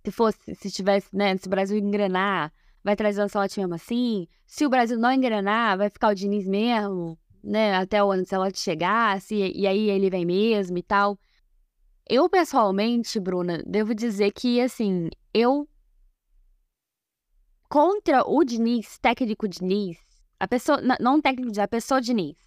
Se 0.06 0.12
fosse, 0.12 0.56
se 0.56 0.72
tivesse, 0.72 1.14
né, 1.14 1.36
se 1.36 1.48
o 1.48 1.50
Brasil 1.50 1.78
engrenar, 1.78 2.54
vai 2.82 2.96
trazer 2.96 3.20
o 3.20 3.24
Ancelotti 3.26 3.60
mesmo 3.60 3.76
assim? 3.76 4.26
Se 4.46 4.66
o 4.66 4.70
Brasil 4.70 4.98
não 4.98 5.12
engrenar, 5.12 5.78
vai 5.78 5.90
ficar 5.90 6.10
o 6.10 6.16
Diniz 6.16 6.48
mesmo, 6.48 7.18
né, 7.44 7.76
até 7.76 8.02
o 8.02 8.10
Ancelotti 8.10 8.60
chegar, 8.60 9.20
se, 9.20 9.36
e 9.36 9.68
aí 9.68 9.90
ele 9.90 10.10
vem 10.10 10.26
mesmo 10.26 10.78
e 10.78 10.84
tal. 10.84 11.18
Eu, 12.08 12.30
pessoalmente, 12.30 13.20
Bruna, 13.20 13.64
devo 13.66 13.96
dizer 13.96 14.32
que, 14.32 14.62
assim, 14.62 15.10
eu. 15.34 15.68
Contra 17.68 18.24
o 18.30 18.44
Diniz, 18.44 19.00
técnico 19.00 19.48
Diniz, 19.48 19.98
a 20.40 20.48
pessoa. 20.48 20.80
Não 21.00 21.20
técnico 21.20 21.52
Diniz, 21.52 21.60
a 21.60 21.68
pessoa 21.68 22.00
Diniz. 22.00 22.38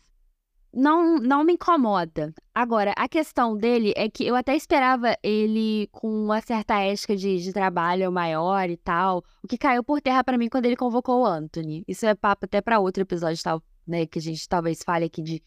Não, 0.73 1.17
não 1.17 1.43
me 1.43 1.55
incomoda. 1.55 2.33
Agora, 2.55 2.93
a 2.97 3.09
questão 3.09 3.57
dele 3.57 3.93
é 3.97 4.09
que 4.09 4.25
eu 4.25 4.37
até 4.37 4.55
esperava 4.55 5.17
ele 5.23 5.89
com 5.91 6.09
uma 6.09 6.41
certa 6.41 6.79
ética 6.79 7.17
de, 7.17 7.39
de 7.39 7.53
trabalho 7.53 8.13
maior 8.13 8.71
e 8.71 8.77
tal. 8.77 9.25
O 9.43 9.49
que 9.49 9.59
caiu 9.59 9.83
por 9.83 10.01
terra 10.01 10.23
para 10.23 10.39
mim 10.39 10.49
quando 10.49 10.67
ele 10.67 10.77
convocou 10.77 11.23
o 11.23 11.27
Anthony. 11.27 11.83
Isso 11.89 12.07
é 12.07 12.15
papo 12.15 12.45
até 12.45 12.61
para 12.61 12.79
outro 12.79 13.03
episódio, 13.03 13.43
tal, 13.43 13.63
né? 13.87 14.07
Que 14.07 14.21
a 14.21 14.23
gente 14.23 14.49
talvez 14.49 14.83
fale 14.85 15.07
aqui 15.07 15.21
de, 15.21 15.43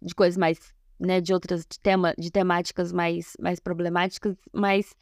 de 0.00 0.14
coisas 0.14 0.36
mais 0.36 0.75
né, 0.98 1.20
de 1.20 1.32
outras 1.32 1.60
de 1.60 1.78
tema, 1.80 2.14
de 2.18 2.30
temáticas 2.30 2.92
mais, 2.92 3.36
mais 3.40 3.60
problemáticas, 3.60 4.36
mas 4.52 4.94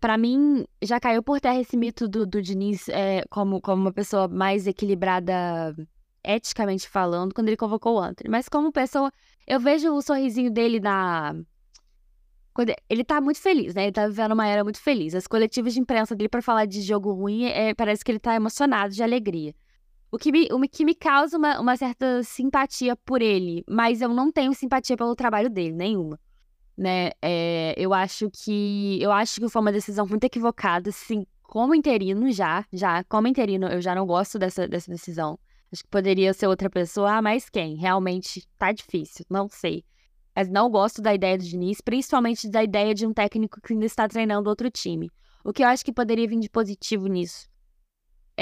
para 0.00 0.16
mim 0.16 0.64
já 0.82 0.98
caiu 0.98 1.22
por 1.22 1.40
terra 1.40 1.60
esse 1.60 1.76
mito 1.76 2.08
do, 2.08 2.26
do 2.26 2.40
Diniz 2.40 2.88
é, 2.88 3.22
como, 3.30 3.60
como 3.60 3.82
uma 3.82 3.92
pessoa 3.92 4.28
mais 4.28 4.66
equilibrada 4.66 5.74
eticamente 6.24 6.88
falando 6.88 7.34
quando 7.34 7.48
ele 7.48 7.56
convocou 7.56 7.96
o 7.96 8.00
Anthony. 8.00 8.30
Mas 8.30 8.48
como 8.48 8.72
pessoa, 8.72 9.12
eu 9.46 9.58
vejo 9.58 9.92
o 9.92 10.02
sorrisinho 10.02 10.50
dele 10.50 10.80
na. 10.80 11.34
Quando 12.54 12.74
ele 12.88 13.02
tá 13.02 13.20
muito 13.20 13.40
feliz, 13.40 13.74
né? 13.74 13.84
Ele 13.84 13.92
tá 13.92 14.06
vivendo 14.06 14.32
uma 14.32 14.46
era 14.46 14.62
muito 14.62 14.80
feliz. 14.80 15.14
As 15.14 15.26
coletivas 15.26 15.72
de 15.72 15.80
imprensa 15.80 16.14
dele 16.14 16.28
para 16.28 16.42
falar 16.42 16.66
de 16.66 16.82
jogo 16.82 17.12
ruim, 17.12 17.44
é, 17.44 17.74
parece 17.74 18.04
que 18.04 18.12
ele 18.12 18.18
tá 18.18 18.34
emocionado 18.34 18.92
de 18.92 19.02
alegria. 19.02 19.54
O 20.14 20.18
que 20.18 20.30
me, 20.30 20.46
o 20.52 20.60
que 20.68 20.84
me 20.84 20.94
causa 20.94 21.38
uma, 21.38 21.58
uma 21.58 21.74
certa 21.74 22.22
simpatia 22.22 22.94
por 22.94 23.22
ele, 23.22 23.64
mas 23.66 24.02
eu 24.02 24.10
não 24.10 24.30
tenho 24.30 24.52
simpatia 24.52 24.94
pelo 24.94 25.16
trabalho 25.16 25.48
dele, 25.48 25.72
nenhuma. 25.72 26.20
Né? 26.76 27.12
É, 27.22 27.74
eu 27.78 27.94
acho 27.94 28.30
que 28.30 29.02
eu 29.02 29.10
acho 29.10 29.40
que 29.40 29.48
foi 29.48 29.62
uma 29.62 29.72
decisão 29.72 30.06
muito 30.06 30.24
equivocada, 30.24 30.92
sim, 30.92 31.24
como 31.42 31.74
interino 31.74 32.30
já, 32.30 32.62
já, 32.70 33.02
como 33.04 33.26
interino, 33.26 33.66
eu 33.68 33.80
já 33.80 33.94
não 33.94 34.04
gosto 34.04 34.38
dessa, 34.38 34.68
dessa 34.68 34.90
decisão. 34.90 35.38
Acho 35.72 35.82
que 35.82 35.88
poderia 35.88 36.34
ser 36.34 36.46
outra 36.46 36.68
pessoa, 36.68 37.16
ah, 37.16 37.22
mas 37.22 37.48
quem? 37.48 37.76
Realmente 37.76 38.46
tá 38.58 38.70
difícil, 38.70 39.24
não 39.30 39.48
sei. 39.48 39.82
Mas 40.36 40.46
não 40.46 40.68
gosto 40.68 41.00
da 41.00 41.14
ideia 41.14 41.38
do 41.38 41.44
Diniz, 41.44 41.80
principalmente 41.80 42.50
da 42.50 42.62
ideia 42.62 42.94
de 42.94 43.06
um 43.06 43.14
técnico 43.14 43.62
que 43.62 43.72
ainda 43.72 43.86
está 43.86 44.06
treinando 44.06 44.50
outro 44.50 44.70
time. 44.70 45.10
O 45.42 45.54
que 45.54 45.62
eu 45.62 45.68
acho 45.68 45.82
que 45.82 45.92
poderia 45.92 46.28
vir 46.28 46.38
de 46.38 46.50
positivo 46.50 47.06
nisso 47.06 47.50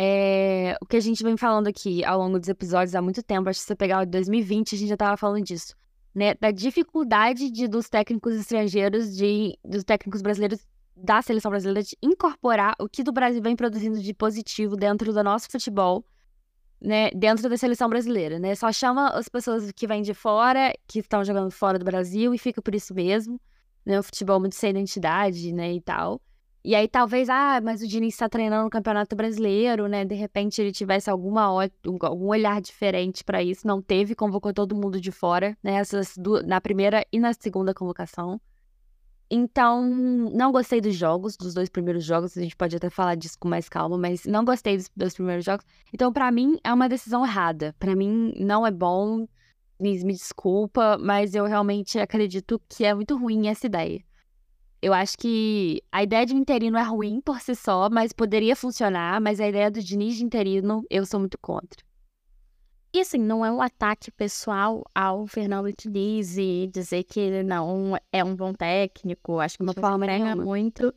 é, 0.02 0.78
o 0.80 0.86
que 0.86 0.96
a 0.96 1.00
gente 1.00 1.22
vem 1.22 1.36
falando 1.36 1.66
aqui 1.66 2.02
ao 2.06 2.18
longo 2.18 2.38
dos 2.38 2.48
episódios 2.48 2.94
há 2.94 3.02
muito 3.02 3.22
tempo, 3.22 3.50
acho 3.50 3.58
que 3.58 3.64
se 3.64 3.66
você 3.66 3.76
pegar 3.76 4.02
o 4.02 4.06
2020, 4.06 4.74
a 4.74 4.78
gente 4.78 4.88
já 4.88 4.94
estava 4.94 5.14
falando 5.14 5.44
disso, 5.44 5.76
né? 6.14 6.32
Da 6.40 6.50
dificuldade 6.50 7.50
de, 7.50 7.68
dos 7.68 7.90
técnicos 7.90 8.34
estrangeiros, 8.34 9.14
de, 9.14 9.58
dos 9.62 9.84
técnicos 9.84 10.22
brasileiros 10.22 10.66
da 10.96 11.20
seleção 11.20 11.50
brasileira 11.50 11.82
de 11.82 11.94
incorporar 12.02 12.74
o 12.80 12.88
que 12.88 13.02
do 13.02 13.12
Brasil 13.12 13.42
vem 13.42 13.54
produzindo 13.54 14.00
de 14.00 14.14
positivo 14.14 14.74
dentro 14.74 15.12
do 15.12 15.22
nosso 15.22 15.50
futebol, 15.50 16.02
né? 16.80 17.10
Dentro 17.10 17.46
da 17.46 17.58
seleção 17.58 17.90
brasileira, 17.90 18.38
né? 18.38 18.54
Só 18.54 18.72
chama 18.72 19.10
as 19.10 19.28
pessoas 19.28 19.70
que 19.70 19.86
vêm 19.86 20.00
de 20.00 20.14
fora, 20.14 20.72
que 20.88 21.00
estão 21.00 21.22
jogando 21.22 21.50
fora 21.50 21.78
do 21.78 21.84
Brasil 21.84 22.32
e 22.32 22.38
fica 22.38 22.62
por 22.62 22.74
isso 22.74 22.94
mesmo, 22.94 23.38
né? 23.84 24.00
O 24.00 24.02
futebol 24.02 24.40
muito 24.40 24.54
sem 24.54 24.70
identidade, 24.70 25.52
né? 25.52 25.74
E 25.74 25.80
tal. 25.82 26.22
E 26.62 26.74
aí 26.74 26.86
talvez, 26.86 27.30
ah, 27.30 27.58
mas 27.62 27.80
o 27.80 27.88
Diniz 27.88 28.14
está 28.14 28.28
treinando 28.28 28.64
no 28.64 28.70
Campeonato 28.70 29.16
Brasileiro, 29.16 29.88
né? 29.88 30.04
De 30.04 30.14
repente 30.14 30.60
ele 30.60 30.72
tivesse 30.72 31.08
alguma 31.08 31.42
algum 32.02 32.26
olhar 32.26 32.60
diferente 32.60 33.24
para 33.24 33.42
isso. 33.42 33.66
Não 33.66 33.80
teve, 33.80 34.14
convocou 34.14 34.52
todo 34.52 34.74
mundo 34.74 35.00
de 35.00 35.10
fora, 35.10 35.56
né? 35.62 35.74
Essas 35.74 36.14
duas, 36.18 36.46
na 36.46 36.60
primeira 36.60 37.04
e 37.10 37.18
na 37.18 37.32
segunda 37.32 37.72
convocação. 37.72 38.38
Então, 39.30 39.86
não 39.86 40.50
gostei 40.50 40.80
dos 40.80 40.96
jogos, 40.96 41.36
dos 41.36 41.54
dois 41.54 41.68
primeiros 41.68 42.04
jogos. 42.04 42.36
A 42.36 42.42
gente 42.42 42.56
pode 42.56 42.76
até 42.76 42.90
falar 42.90 43.14
disso 43.14 43.38
com 43.38 43.48
mais 43.48 43.68
calma, 43.68 43.96
mas 43.96 44.24
não 44.26 44.44
gostei 44.44 44.76
dos 44.76 44.90
dois 44.94 45.14
primeiros 45.14 45.44
jogos. 45.44 45.64
Então, 45.94 46.12
para 46.12 46.30
mim, 46.32 46.58
é 46.64 46.74
uma 46.74 46.88
decisão 46.88 47.24
errada. 47.24 47.74
Para 47.78 47.94
mim, 47.94 48.34
não 48.36 48.66
é 48.66 48.72
bom. 48.72 49.26
Me, 49.78 50.04
me 50.04 50.12
desculpa, 50.12 50.98
mas 50.98 51.34
eu 51.34 51.46
realmente 51.46 51.98
acredito 51.98 52.60
que 52.68 52.84
é 52.84 52.92
muito 52.92 53.16
ruim 53.16 53.48
essa 53.48 53.66
ideia. 53.66 54.02
Eu 54.82 54.94
acho 54.94 55.18
que 55.18 55.82
a 55.92 56.02
ideia 56.02 56.24
de 56.24 56.34
um 56.34 56.38
interino 56.38 56.78
é 56.78 56.82
ruim 56.82 57.20
por 57.20 57.40
si 57.40 57.54
só, 57.54 57.90
mas 57.90 58.12
poderia 58.12 58.56
funcionar. 58.56 59.20
Mas 59.20 59.40
a 59.40 59.48
ideia 59.48 59.70
do 59.70 59.82
Diniz 59.82 60.16
de 60.16 60.24
interino, 60.24 60.82
eu 60.88 61.04
sou 61.04 61.20
muito 61.20 61.38
contra. 61.38 61.84
E 62.92 63.00
assim, 63.00 63.18
não 63.18 63.44
é 63.44 63.52
um 63.52 63.60
ataque 63.60 64.10
pessoal 64.10 64.84
ao 64.92 65.26
Fernando 65.26 65.72
Diniz 65.72 66.36
e 66.36 66.68
dizer 66.72 67.04
que 67.04 67.20
ele 67.20 67.42
não 67.44 67.96
é 68.10 68.24
um 68.24 68.34
bom 68.34 68.52
técnico. 68.52 69.38
Acho 69.38 69.58
que 69.58 69.62
uma 69.62 69.74
forma 69.74 70.06
pega 70.06 70.34
muito. 70.34 70.92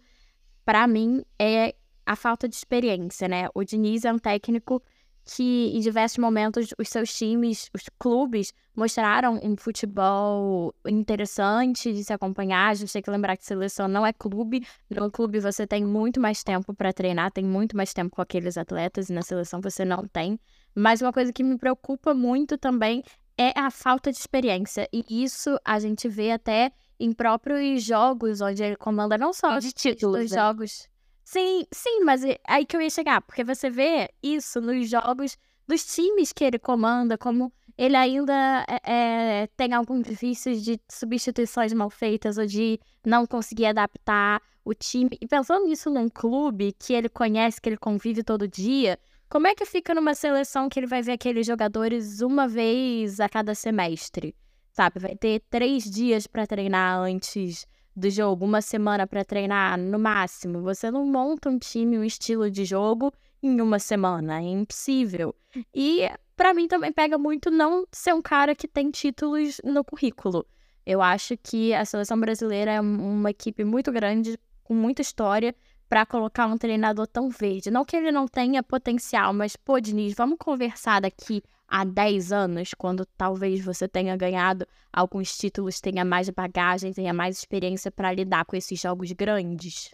Para 0.66 0.88
mim, 0.88 1.24
é 1.38 1.76
a 2.06 2.16
falta 2.16 2.48
de 2.48 2.56
experiência, 2.56 3.28
né? 3.28 3.48
O 3.54 3.64
Diniz 3.64 4.06
é 4.06 4.14
um 4.14 4.18
técnico 4.18 4.82
que 5.26 5.72
em 5.74 5.80
diversos 5.80 6.18
momentos 6.18 6.70
os 6.78 6.90
seus 6.90 7.14
times, 7.14 7.70
os 7.74 7.84
clubes, 7.98 8.54
mostraram 8.76 9.40
um 9.44 9.56
futebol 9.56 10.74
interessante 10.86 11.94
de 11.94 12.04
se 12.04 12.12
acompanhar. 12.12 12.70
A 12.70 12.74
gente 12.74 12.92
tem 12.92 13.02
que 13.02 13.10
lembrar 13.10 13.38
que 13.38 13.46
seleção 13.46 13.88
não 13.88 14.06
é 14.06 14.12
clube. 14.12 14.66
No 14.90 15.10
clube 15.10 15.40
você 15.40 15.66
tem 15.66 15.86
muito 15.86 16.20
mais 16.20 16.44
tempo 16.44 16.74
para 16.74 16.92
treinar, 16.92 17.32
tem 17.32 17.44
muito 17.44 17.78
mais 17.78 17.94
tempo 17.94 18.16
com 18.16 18.22
aqueles 18.22 18.58
atletas, 18.58 19.10
e 19.10 19.14
na 19.14 19.22
seleção 19.22 19.62
você 19.62 19.86
não 19.86 20.08
tem. 20.08 20.40
Mas 20.76 21.02
uma 21.02 21.14
coisa 21.14 21.32
que 21.32 21.44
me 21.44 21.58
preocupa 21.58 22.14
muito 22.14 22.58
também 22.58 23.04
é 23.38 23.58
a 23.58 23.72
falta 23.72 24.12
de 24.12 24.18
experiência. 24.18 24.88
E 24.92 25.24
isso 25.24 25.58
a 25.64 25.80
gente 25.80 26.10
vê 26.10 26.32
até 26.32 26.72
em 27.00 27.12
próprios 27.12 27.84
jogos, 27.84 28.42
onde 28.42 28.64
ele 28.64 28.76
comanda 28.76 29.18
não 29.18 29.34
só 29.34 29.58
de 29.60 29.72
títulos, 29.72 30.32
né? 30.32 30.38
jogos 30.38 30.90
Sim, 31.34 31.66
sim, 31.74 32.04
mas 32.04 32.24
é 32.24 32.38
aí 32.48 32.64
que 32.64 32.78
eu 32.78 32.82
ia 32.82 32.92
chegar, 32.92 33.20
porque 33.22 33.44
você 33.44 33.68
vê 33.68 34.08
isso 34.22 34.62
nos 34.62 34.88
jogos 34.88 35.36
dos 35.68 35.84
times 35.84 36.32
que 36.32 36.44
ele 36.44 36.60
comanda, 36.60 37.18
como 37.18 37.52
ele 37.76 37.96
ainda 37.96 38.64
é, 38.84 39.48
tem 39.58 39.74
alguns 39.74 40.08
vícios 40.10 40.64
de 40.64 40.80
substituições 40.88 41.74
mal 41.74 41.90
feitas 41.90 42.38
ou 42.38 42.46
de 42.46 42.80
não 43.04 43.26
conseguir 43.26 43.66
adaptar 43.66 44.44
o 44.64 44.76
time. 44.76 45.18
E 45.20 45.28
pensando 45.28 45.66
nisso 45.66 45.90
num 45.90 46.08
clube 46.08 46.72
que 46.78 46.94
ele 46.94 47.10
conhece, 47.10 47.60
que 47.60 47.68
ele 47.68 47.78
convive 47.78 48.22
todo 48.24 48.48
dia, 48.48 49.00
como 49.28 49.48
é 49.48 49.56
que 49.56 49.66
fica 49.66 49.96
numa 49.96 50.14
seleção 50.14 50.70
que 50.70 50.80
ele 50.80 50.86
vai 50.86 51.02
ver 51.02 51.14
aqueles 51.14 51.48
jogadores 51.48 52.22
uma 52.22 52.48
vez 52.48 53.20
a 53.20 53.28
cada 53.28 53.56
semestre? 53.56 54.36
Sabe, 54.72 55.00
vai 55.00 55.16
ter 55.16 55.42
três 55.50 55.84
dias 55.84 56.28
para 56.28 56.46
treinar 56.46 57.00
antes 57.00 57.66
do 57.96 58.10
jogo, 58.10 58.46
uma 58.46 58.62
semana 58.62 59.06
para 59.06 59.24
treinar 59.24 59.78
no 59.78 60.00
máximo. 60.00 60.62
Você 60.62 60.90
não 60.90 61.06
monta 61.06 61.50
um 61.50 61.60
time, 61.60 61.98
um 61.98 62.04
estilo 62.04 62.50
de 62.50 62.66
jogo 62.66 63.12
em 63.42 63.62
uma 63.62 63.80
semana, 63.80 64.40
é 64.40 64.44
impossível. 64.44 65.36
E 65.74 66.10
para 66.36 66.54
mim 66.54 66.68
também 66.68 66.92
pega 66.92 67.18
muito 67.18 67.52
não 67.52 67.86
ser 67.92 68.14
um 68.14 68.22
cara 68.22 68.56
que 68.56 68.68
tem 68.68 68.90
títulos 68.90 69.62
no 69.64 69.84
currículo. 69.84 70.46
Eu 70.86 71.02
acho 71.02 71.38
que 71.38 71.74
a 71.74 71.86
seleção 71.86 72.20
brasileira 72.20 72.72
é 72.72 72.82
uma 72.82 73.30
equipe 73.30 73.64
muito 73.64 73.92
grande, 73.92 74.38
com 74.64 74.74
muita 74.74 75.02
história, 75.02 75.56
para 75.88 76.06
colocar 76.06 76.48
um 76.48 76.58
treinador 76.58 77.06
tão 77.08 77.30
verde. 77.30 77.70
Não 77.70 77.86
que 77.86 77.96
ele 77.96 78.12
não 78.12 78.28
tenha 78.28 78.64
potencial, 78.64 79.34
mas, 79.34 79.56
pô, 79.56 79.80
Diniz, 79.80 80.14
vamos 80.16 80.38
conversar 80.40 81.02
daqui 81.02 81.44
há 81.74 81.84
10 81.84 82.32
anos, 82.32 82.76
quando 82.78 83.04
talvez 83.18 83.66
você 83.66 83.88
tenha 83.88 84.16
ganhado 84.16 84.68
alguns 84.92 85.36
títulos, 85.36 85.82
tenha 85.82 86.06
mais 86.06 86.30
bagagem, 86.30 86.94
tenha 86.94 87.12
mais 87.12 87.40
experiência 87.40 87.90
para 87.90 88.14
lidar 88.14 88.46
com 88.46 88.56
esses 88.56 88.80
jogos 88.80 89.12
grandes? 89.12 89.92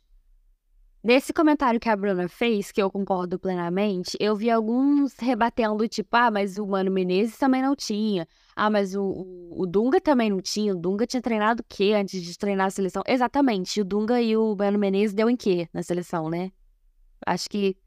Nesse 1.02 1.32
comentário 1.32 1.80
que 1.80 1.88
a 1.88 1.96
Bruna 1.96 2.28
fez, 2.28 2.74
que 2.74 2.82
eu 2.82 2.92
concordo 2.92 3.40
plenamente, 3.40 4.18
eu 4.20 4.36
vi 4.36 4.50
alguns 4.50 5.16
rebatendo, 5.18 5.88
tipo, 5.88 6.14
ah, 6.18 6.30
mas 6.30 6.58
o 6.58 6.68
Mano 6.68 6.92
Menezes 6.92 7.38
também 7.38 7.62
não 7.62 7.74
tinha. 7.78 8.28
Ah, 8.54 8.70
mas 8.70 8.94
o, 8.94 9.50
o, 9.50 9.66
Dunga 9.66 10.02
também 10.02 10.30
não 10.30 10.42
tinha. 10.42 10.74
O 10.74 10.78
Dunga 10.78 11.08
tinha 11.08 11.22
treinado 11.22 11.62
o 11.62 11.66
quê 11.66 11.94
antes 11.96 12.22
de 12.22 12.38
treinar 12.38 12.68
a 12.68 12.70
seleção? 12.70 13.02
Exatamente. 13.08 13.80
O 13.80 13.86
Dunga 13.86 14.22
e 14.22 14.36
o 14.36 14.54
Mano 14.54 14.78
Menezes 14.78 15.14
deu 15.14 15.30
em 15.30 15.38
quê 15.38 15.70
na 15.72 15.82
seleção, 15.82 16.30
né? 16.30 16.52
Acho 17.26 17.50
que 17.50 17.78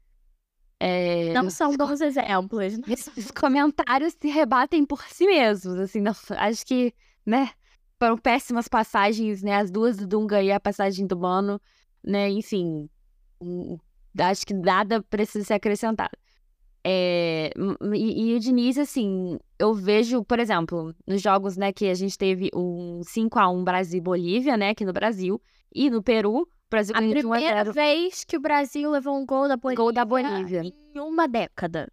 É... 0.85 1.31
Não 1.31 1.49
são 1.49 1.75
bons 1.77 2.01
exemplos. 2.01 2.77
Né? 2.77 2.83
Esses 2.89 3.31
comentários 3.31 4.13
se 4.19 4.27
rebatem 4.27 4.85
por 4.85 5.01
si 5.03 5.25
mesmos, 5.25 5.79
assim, 5.79 6.01
não, 6.01 6.13
acho 6.31 6.65
que, 6.65 6.93
né, 7.25 7.51
foram 7.97 8.17
péssimas 8.17 8.67
passagens, 8.67 9.41
né, 9.41 9.55
as 9.55 9.71
duas 9.71 9.95
do 9.95 10.05
Dunga 10.05 10.43
e 10.43 10.51
a 10.51 10.59
passagem 10.59 11.07
do 11.07 11.17
Mano, 11.17 11.61
né, 12.03 12.29
enfim, 12.29 12.89
acho 14.19 14.45
que 14.45 14.53
nada 14.53 15.01
precisa 15.03 15.45
ser 15.45 15.53
acrescentado. 15.53 16.17
É, 16.85 17.51
e, 17.95 18.31
e, 18.31 18.35
o 18.35 18.39
Diniz, 18.41 18.77
assim, 18.77 19.39
eu 19.57 19.73
vejo, 19.73 20.21
por 20.25 20.37
exemplo, 20.37 20.93
nos 21.07 21.21
jogos, 21.21 21.55
né, 21.55 21.71
que 21.71 21.87
a 21.87 21.93
gente 21.93 22.17
teve 22.17 22.49
um 22.53 22.99
5 23.05 23.39
a 23.39 23.49
1 23.49 23.63
Brasil 23.63 23.99
e 23.99 24.01
Bolívia, 24.01 24.57
né, 24.57 24.71
aqui 24.71 24.83
no 24.83 24.91
Brasil, 24.91 25.41
e 25.73 25.89
no 25.89 26.03
Peru, 26.03 26.45
Brasil 26.73 26.95
a 26.95 26.99
primeira 26.99 27.71
vez 27.71 28.23
que 28.23 28.35
o 28.35 28.39
Brasil 28.39 28.89
levou 28.89 29.15
um 29.15 29.25
gol 29.25 29.47
da 29.47 29.55
Bolívia, 29.55 29.83
gol 29.83 29.93
da 29.93 30.03
Bolívia 30.03 30.61
em 30.63 30.99
uma 30.99 31.27
década. 31.27 31.87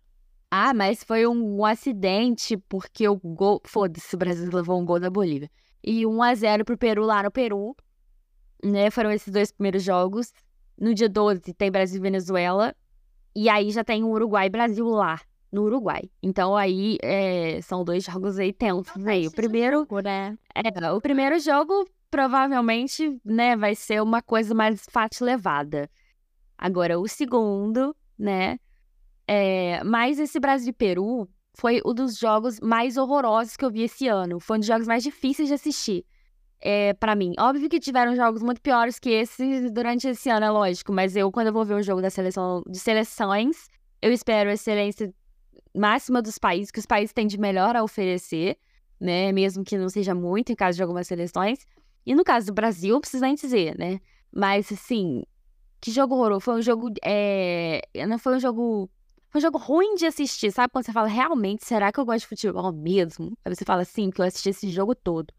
Ah, 0.50 0.72
mas 0.72 1.04
foi 1.04 1.26
um, 1.26 1.58
um 1.58 1.64
acidente, 1.66 2.56
porque 2.56 3.06
o 3.06 3.16
gol. 3.16 3.60
Foda-se, 3.64 4.14
o 4.14 4.18
Brasil 4.18 4.50
levou 4.50 4.80
um 4.80 4.84
gol 4.84 4.98
da 4.98 5.10
Bolívia. 5.10 5.50
E 5.84 6.06
1 6.06 6.22
a 6.22 6.34
0 6.34 6.64
pro 6.64 6.78
Peru 6.78 7.04
lá 7.04 7.22
no 7.22 7.30
Peru. 7.30 7.76
Né? 8.64 8.90
Foram 8.90 9.12
esses 9.12 9.32
dois 9.32 9.52
primeiros 9.52 9.82
jogos. 9.82 10.32
No 10.78 10.94
dia 10.94 11.08
12 11.08 11.52
tem 11.52 11.70
Brasil 11.70 11.98
e 11.98 12.02
Venezuela. 12.02 12.74
E 13.36 13.48
aí 13.48 13.70
já 13.70 13.84
tem 13.84 14.02
o 14.02 14.08
Uruguai 14.08 14.46
e 14.46 14.50
Brasil 14.50 14.88
lá, 14.88 15.20
no 15.52 15.62
Uruguai. 15.62 16.10
Então 16.22 16.56
aí 16.56 16.98
é, 17.02 17.60
são 17.60 17.84
dois 17.84 18.02
jogos 18.02 18.38
aí 18.38 18.52
tensos 18.52 19.06
aí. 19.06 19.28
O 19.28 19.30
primeiro, 19.30 19.80
jogo, 19.80 20.00
né? 20.00 20.36
é, 20.54 20.90
o 20.90 21.00
primeiro 21.00 21.38
jogo 21.38 21.86
provavelmente, 22.10 23.20
né, 23.24 23.56
vai 23.56 23.74
ser 23.74 24.02
uma 24.02 24.20
coisa 24.20 24.54
mais 24.54 24.84
fácil 24.90 25.26
levada. 25.26 25.90
Agora 26.58 26.98
o 26.98 27.06
segundo, 27.08 27.94
né? 28.18 28.58
É, 29.26 29.82
mas 29.84 30.18
esse 30.18 30.40
Brasil 30.40 30.70
e 30.70 30.72
Peru 30.72 31.28
foi 31.54 31.80
um 31.86 31.94
dos 31.94 32.18
jogos 32.18 32.58
mais 32.60 32.96
horrorosos 32.96 33.56
que 33.56 33.64
eu 33.64 33.70
vi 33.70 33.82
esse 33.82 34.08
ano. 34.08 34.40
Foi 34.40 34.56
um 34.56 34.60
dos 34.60 34.66
jogos 34.66 34.86
mais 34.86 35.02
difíceis 35.02 35.48
de 35.48 35.54
assistir 35.54 36.04
é, 36.60 36.92
para 36.94 37.14
mim. 37.14 37.32
Óbvio 37.38 37.68
que 37.68 37.80
tiveram 37.80 38.14
jogos 38.14 38.42
muito 38.42 38.60
piores 38.60 38.98
que 38.98 39.10
esse 39.10 39.70
durante 39.70 40.08
esse 40.08 40.28
ano, 40.28 40.46
é 40.46 40.50
lógico, 40.50 40.92
mas 40.92 41.16
eu, 41.16 41.30
quando 41.32 41.48
eu 41.48 41.52
vou 41.52 41.64
ver 41.64 41.74
um 41.74 41.82
jogo 41.82 42.02
da 42.02 42.10
seleção 42.10 42.62
de 42.68 42.78
seleções, 42.78 43.68
eu 44.02 44.12
espero 44.12 44.50
a 44.50 44.54
excelência 44.54 45.12
máxima 45.74 46.20
dos 46.20 46.38
países, 46.38 46.70
que 46.70 46.78
os 46.78 46.86
países 46.86 47.12
têm 47.12 47.26
de 47.26 47.38
melhor 47.38 47.76
a 47.76 47.82
oferecer, 47.82 48.58
né? 49.00 49.32
Mesmo 49.32 49.64
que 49.64 49.78
não 49.78 49.88
seja 49.88 50.14
muito 50.14 50.52
em 50.52 50.54
caso 50.54 50.76
de 50.76 50.82
algumas 50.82 51.06
seleções. 51.06 51.60
E 52.04 52.14
no 52.14 52.24
caso 52.24 52.46
do 52.46 52.54
Brasil, 52.54 52.94
não 52.94 53.00
precisa 53.00 53.26
nem 53.26 53.34
dizer, 53.34 53.76
né? 53.78 54.00
Mas, 54.32 54.70
assim, 54.72 55.22
que 55.80 55.90
jogo 55.90 56.14
horroroso. 56.14 56.40
Foi 56.40 56.54
um 56.54 56.62
jogo. 56.62 56.90
É... 57.04 57.82
Não 58.06 58.18
foi 58.18 58.36
um 58.36 58.40
jogo. 58.40 58.90
Foi 59.30 59.38
um 59.38 59.42
jogo 59.42 59.58
ruim 59.58 59.94
de 59.94 60.06
assistir, 60.06 60.50
sabe? 60.52 60.72
Quando 60.72 60.84
você 60.84 60.92
fala, 60.92 61.06
realmente, 61.06 61.64
será 61.64 61.92
que 61.92 62.00
eu 62.00 62.04
gosto 62.04 62.20
de 62.20 62.26
futebol 62.26 62.72
mesmo? 62.72 63.36
Aí 63.44 63.54
você 63.54 63.64
fala, 63.64 63.84
sim, 63.84 64.08
porque 64.10 64.22
eu 64.22 64.26
assisti 64.26 64.50
esse 64.50 64.68
jogo 64.70 64.94
todo. 64.94 65.32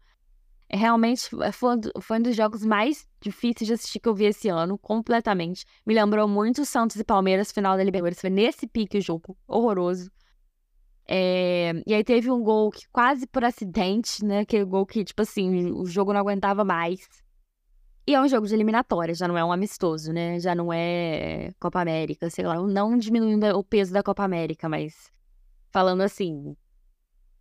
É 0.66 0.76
realmente 0.76 1.28
foi, 1.52 1.76
foi 2.00 2.18
um 2.18 2.22
dos 2.22 2.34
jogos 2.34 2.64
mais 2.64 3.06
difíceis 3.20 3.66
de 3.66 3.74
assistir 3.74 4.00
que 4.00 4.08
eu 4.08 4.14
vi 4.14 4.24
esse 4.24 4.48
ano, 4.48 4.78
completamente. 4.78 5.66
Me 5.84 5.92
lembrou 5.92 6.26
muito 6.26 6.64
Santos 6.64 6.96
e 6.96 7.04
Palmeiras, 7.04 7.52
final 7.52 7.76
da 7.76 7.84
Libertadores. 7.84 8.18
Foi 8.18 8.30
nesse 8.30 8.66
pique 8.66 8.96
o 8.96 9.02
jogo, 9.02 9.36
horroroso. 9.46 10.10
É... 11.14 11.74
E 11.86 11.92
aí 11.92 12.02
teve 12.02 12.30
um 12.30 12.42
gol 12.42 12.70
que 12.70 12.88
quase 12.90 13.26
por 13.26 13.44
acidente, 13.44 14.24
né? 14.24 14.40
Aquele 14.40 14.64
gol 14.64 14.86
que, 14.86 15.04
tipo 15.04 15.20
assim, 15.20 15.70
o 15.70 15.84
jogo 15.84 16.10
não 16.10 16.20
aguentava 16.20 16.64
mais. 16.64 17.06
E 18.06 18.14
é 18.14 18.20
um 18.20 18.26
jogo 18.26 18.46
de 18.46 18.54
eliminatória, 18.54 19.14
já 19.14 19.28
não 19.28 19.36
é 19.36 19.44
um 19.44 19.52
amistoso, 19.52 20.10
né? 20.10 20.40
Já 20.40 20.54
não 20.54 20.72
é 20.72 21.52
Copa 21.60 21.82
América, 21.82 22.30
sei 22.30 22.46
lá. 22.46 22.54
Não 22.62 22.96
diminuindo 22.96 23.46
o 23.58 23.62
peso 23.62 23.92
da 23.92 24.02
Copa 24.02 24.24
América, 24.24 24.70
mas 24.70 25.12
falando 25.70 26.00
assim, 26.00 26.56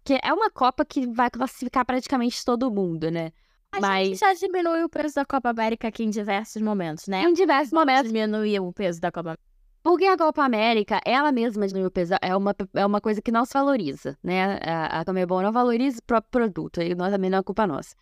que 0.04 0.20
é 0.22 0.34
uma 0.34 0.52
Copa 0.52 0.84
que 0.84 1.08
vai 1.08 1.32
classificar 1.32 1.86
praticamente 1.86 2.44
todo 2.44 2.70
mundo, 2.70 3.10
né? 3.10 3.32
A 3.72 3.80
Mas 3.80 4.10
gente 4.10 4.20
já 4.20 4.34
diminuiu 4.34 4.86
o 4.86 4.90
peso 4.90 5.16
da 5.16 5.26
Copa 5.26 5.50
América 5.50 5.88
aqui 5.88 6.04
em 6.04 6.10
diversos 6.10 6.62
momentos, 6.62 7.08
né? 7.08 7.24
em 7.24 7.32
diversos 7.32 7.72
momentos, 7.72 8.12
Diminuiu 8.12 8.68
o 8.68 8.74
peso 8.74 9.00
da 9.00 9.10
Copa 9.14 9.38
porque 9.84 10.06
a 10.06 10.18
Copa 10.18 10.44
América, 10.44 11.02
ela 11.06 11.32
mesma 11.32 11.66
peso, 11.92 12.14
é 12.22 12.36
uma, 12.36 12.56
é 12.74 12.86
uma 12.86 13.02
coisa 13.02 13.22
que 13.22 13.32
não 13.32 13.46
se 13.46 13.54
valoriza, 13.54 14.18
né? 14.24 14.60
A, 14.64 15.00
a 15.00 15.06
Comebol 15.06 15.42
não 15.42 15.52
valoriza 15.52 16.00
o 16.00 16.04
próprio 16.04 16.30
produto, 16.30 16.82
e 16.82 16.94
nós 16.94 17.12
também 17.12 17.30
não 17.30 17.40
é 17.40 17.44
culpa 17.44 17.66
nossa. 17.66 17.96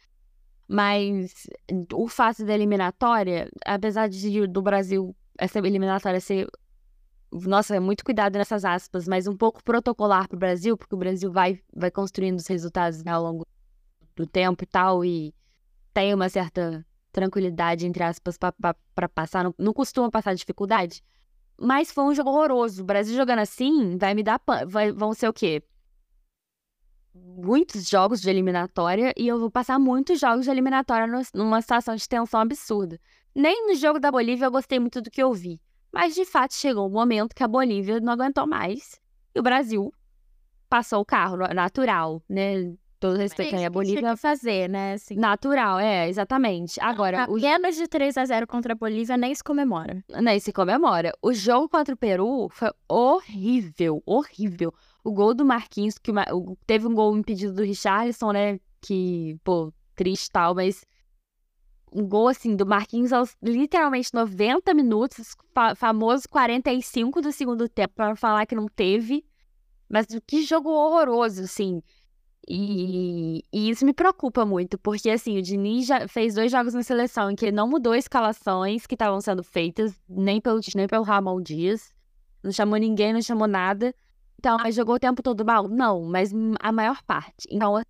Mas 0.68 1.48
o 1.94 2.08
fato 2.08 2.46
da 2.46 2.54
eliminatória, 2.54 3.50
apesar 3.66 4.08
de 4.08 4.46
do 4.48 4.62
Brasil, 4.62 5.16
essa 5.38 5.58
eliminatória 5.60 6.20
ser 6.20 6.48
nossa, 7.32 7.76
é 7.76 7.80
muito 7.80 8.04
cuidado 8.04 8.38
nessas 8.38 8.66
aspas, 8.66 9.08
mas 9.08 9.28
um 9.28 9.38
pouco 9.38 9.64
protocolar 9.64 10.28
para 10.28 10.36
o 10.36 10.40
Brasil, 10.40 10.76
porque 10.76 10.96
o 10.96 10.98
Brasil 10.98 11.32
vai, 11.32 11.60
vai 11.76 11.92
construindo 11.92 12.40
os 12.40 12.48
resultados 12.48 13.04
né, 13.04 13.12
ao 13.12 13.22
longo 13.22 13.46
do 14.16 14.26
tempo 14.26 14.64
e 14.64 14.68
tal, 14.68 15.06
e 15.06 15.34
tem 15.94 16.14
uma 16.14 16.28
certa 16.28 16.86
tranquilidade, 17.12 17.86
entre 17.86 18.04
aspas, 18.04 18.38
para 18.38 19.10
passar. 19.10 19.44
Não, 19.44 19.54
não 19.58 19.74
costuma 19.74 20.10
passar 20.10 20.34
dificuldade. 20.34 21.04
Mas 21.60 21.92
foi 21.92 22.06
um 22.06 22.14
jogo 22.14 22.30
horroroso. 22.30 22.82
O 22.82 22.86
Brasil 22.86 23.16
jogando 23.16 23.40
assim 23.40 23.98
vai 23.98 24.14
me 24.14 24.24
dar. 24.24 24.42
Vai, 24.68 24.92
vão 24.92 25.14
ser 25.14 25.28
o 25.28 25.34
quê? 25.34 25.62
Muitos 27.14 27.88
jogos 27.88 28.22
de 28.22 28.30
eliminatória 28.30 29.14
e 29.18 29.28
eu 29.28 29.40
vou 29.40 29.52
passar 29.52 29.78
muitos 29.78 30.20
jogos 30.20 30.46
de 30.46 30.52
eliminatória 30.52 31.08
numa 31.34 31.62
situação 31.62 31.96
de 31.96 32.08
tensão 32.08 32.40
absurda. 32.40 33.00
Nem 33.36 33.68
no 33.68 33.76
jogo 33.76 34.00
da 34.00 34.12
Bolívia 34.12 34.46
eu 34.46 34.52
gostei 34.52 34.80
muito 34.80 35.02
do 35.02 35.12
que 35.12 35.22
eu 35.22 35.34
vi. 35.34 35.60
Mas 35.92 36.16
de 36.16 36.24
fato 36.24 36.54
chegou 36.54 36.88
um 36.88 36.92
momento 36.92 37.36
que 37.36 37.44
a 37.44 37.48
Bolívia 37.48 38.00
não 38.00 38.14
aguentou 38.14 38.48
mais 38.48 39.00
e 39.34 39.40
o 39.40 39.44
Brasil 39.44 39.92
passou 40.70 41.02
o 41.02 41.06
carro 41.06 41.38
natural, 41.54 42.22
né? 42.30 42.74
Todo 43.00 43.18
respeito 43.18 43.56
aí 43.56 43.64
a 43.64 43.70
Bolívia. 43.70 44.00
Tinha 44.02 44.14
que 44.14 44.22
fazer, 44.22 44.70
né? 44.70 44.94
Assim. 44.94 45.16
Natural, 45.16 45.80
é, 45.80 46.10
exatamente. 46.10 46.80
Agora, 46.82 47.28
o 47.30 47.40
menos 47.40 47.78
de 47.78 47.88
3 47.88 48.18
a 48.18 48.26
0 48.26 48.46
contra 48.46 48.74
a 48.74 48.76
Bolívia 48.76 49.16
nem 49.16 49.34
se 49.34 49.42
comemora. 49.42 50.04
Nem 50.22 50.40
se 50.40 50.52
comemora. 50.52 51.14
O 51.22 51.34
jogo 51.34 51.70
contra 51.70 51.94
o 51.94 51.98
Peru 51.98 52.50
foi 52.52 52.70
horrível, 52.90 54.04
horrível. 54.06 54.74
O 55.02 55.14
gol 55.14 55.34
do 55.34 55.46
Marquinhos, 55.46 55.98
que 55.98 56.12
teve 56.68 56.88
um 56.88 56.94
gol 56.94 57.18
impedido 57.18 57.54
do 57.54 57.64
Richarlison, 57.64 58.34
né? 58.34 58.60
Que, 58.82 59.38
pô, 59.46 59.74
triste 59.96 60.30
tal, 60.30 60.54
mas 60.54 60.86
um 61.92 62.06
gol 62.06 62.28
assim 62.28 62.56
do 62.56 62.66
Marquinhos 62.66 63.14
aos 63.14 63.36
literalmente 63.42 64.14
90 64.14 64.74
minutos, 64.74 65.36
fa 65.54 65.74
famoso 65.74 66.28
45 66.30 67.22
do 67.22 67.32
segundo 67.32 67.68
tempo, 67.70 67.94
para 67.96 68.16
falar 68.16 68.46
que 68.46 68.56
não 68.56 68.68
teve. 68.68 69.26
Mas 69.90 70.06
que 70.28 70.44
jogo 70.44 70.70
horroroso, 70.70 71.44
assim. 71.44 71.82
E, 72.48 73.44
e, 73.54 73.70
isso 73.70 73.86
me 73.86 73.94
preocupa 73.94 74.44
muito, 74.44 74.78
porque 74.78 75.10
assim, 75.10 75.38
o 75.38 75.42
Diniz 75.42 75.86
já 75.86 76.08
fez 76.08 76.34
dois 76.34 76.52
jogos 76.52 76.74
na 76.74 76.82
seleção 76.82 77.30
em 77.30 77.36
que 77.36 77.46
ele 77.46 77.56
não 77.56 77.68
mudou 77.68 77.94
escalações 77.94 78.88
que 78.88 78.96
estavam 78.96 79.22
sendo 79.22 79.44
feitas, 79.44 79.94
nem 80.08 80.42
pelo, 80.42 80.60
nem 80.76 80.88
pelo 80.88 81.04
Ramon 81.04 81.42
Dias. 81.42 81.94
Não 82.42 82.52
chamou 82.52 82.80
ninguém, 82.80 83.14
não 83.14 83.22
chamou 83.22 83.48
nada. 83.48 83.94
Então, 84.40 84.58
mas 84.58 84.74
jogou 84.74 84.96
o 84.96 85.00
tempo 85.00 85.22
todo 85.22 85.46
mal? 85.46 85.68
Não, 85.68 86.04
mas 86.04 86.32
a 86.60 86.72
maior 86.72 87.04
parte. 87.04 87.48
Então, 87.52 87.82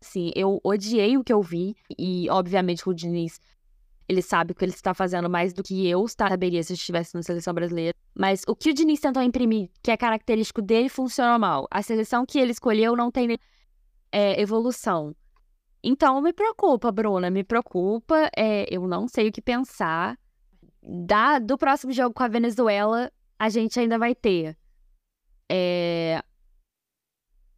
Assim, 0.00 0.30
eu 0.34 0.60
odiei 0.62 1.16
o 1.16 1.24
que 1.24 1.32
eu 1.32 1.42
vi. 1.42 1.76
E, 1.98 2.28
obviamente, 2.30 2.88
o 2.88 2.94
Diniz, 2.94 3.40
ele 4.08 4.22
sabe 4.22 4.52
o 4.52 4.54
que 4.54 4.64
ele 4.64 4.72
está 4.72 4.94
fazendo 4.94 5.28
mais 5.28 5.52
do 5.52 5.62
que 5.62 5.86
eu 5.86 6.06
saberia 6.06 6.62
se 6.62 6.72
eu 6.72 6.76
estivesse 6.76 7.14
na 7.14 7.22
seleção 7.22 7.52
brasileira. 7.52 7.94
Mas 8.14 8.42
o 8.46 8.54
que 8.54 8.70
o 8.70 8.74
Diniz 8.74 9.00
tentou 9.00 9.22
imprimir, 9.22 9.70
que 9.82 9.90
é 9.90 9.96
característico 9.96 10.62
dele, 10.62 10.88
funcionou 10.88 11.38
mal. 11.38 11.66
A 11.70 11.82
seleção 11.82 12.24
que 12.24 12.38
ele 12.38 12.52
escolheu 12.52 12.96
não 12.96 13.10
tem 13.10 13.36
é, 14.12 14.40
evolução. 14.40 15.14
Então, 15.82 16.20
me 16.20 16.32
preocupa, 16.32 16.90
Bruna, 16.90 17.30
me 17.30 17.44
preocupa. 17.44 18.30
É, 18.36 18.66
eu 18.68 18.86
não 18.86 19.06
sei 19.06 19.28
o 19.28 19.32
que 19.32 19.40
pensar. 19.40 20.18
Da, 20.82 21.38
do 21.38 21.58
próximo 21.58 21.92
jogo 21.92 22.14
com 22.14 22.22
a 22.22 22.28
Venezuela, 22.28 23.12
a 23.38 23.48
gente 23.48 23.78
ainda 23.78 23.98
vai 23.98 24.14
ter 24.14 24.56
é, 25.50 26.22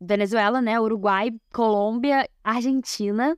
Venezuela, 0.00 0.62
né? 0.62 0.80
Uruguai, 0.80 1.30
Colômbia, 1.52 2.28
Argentina, 2.42 3.36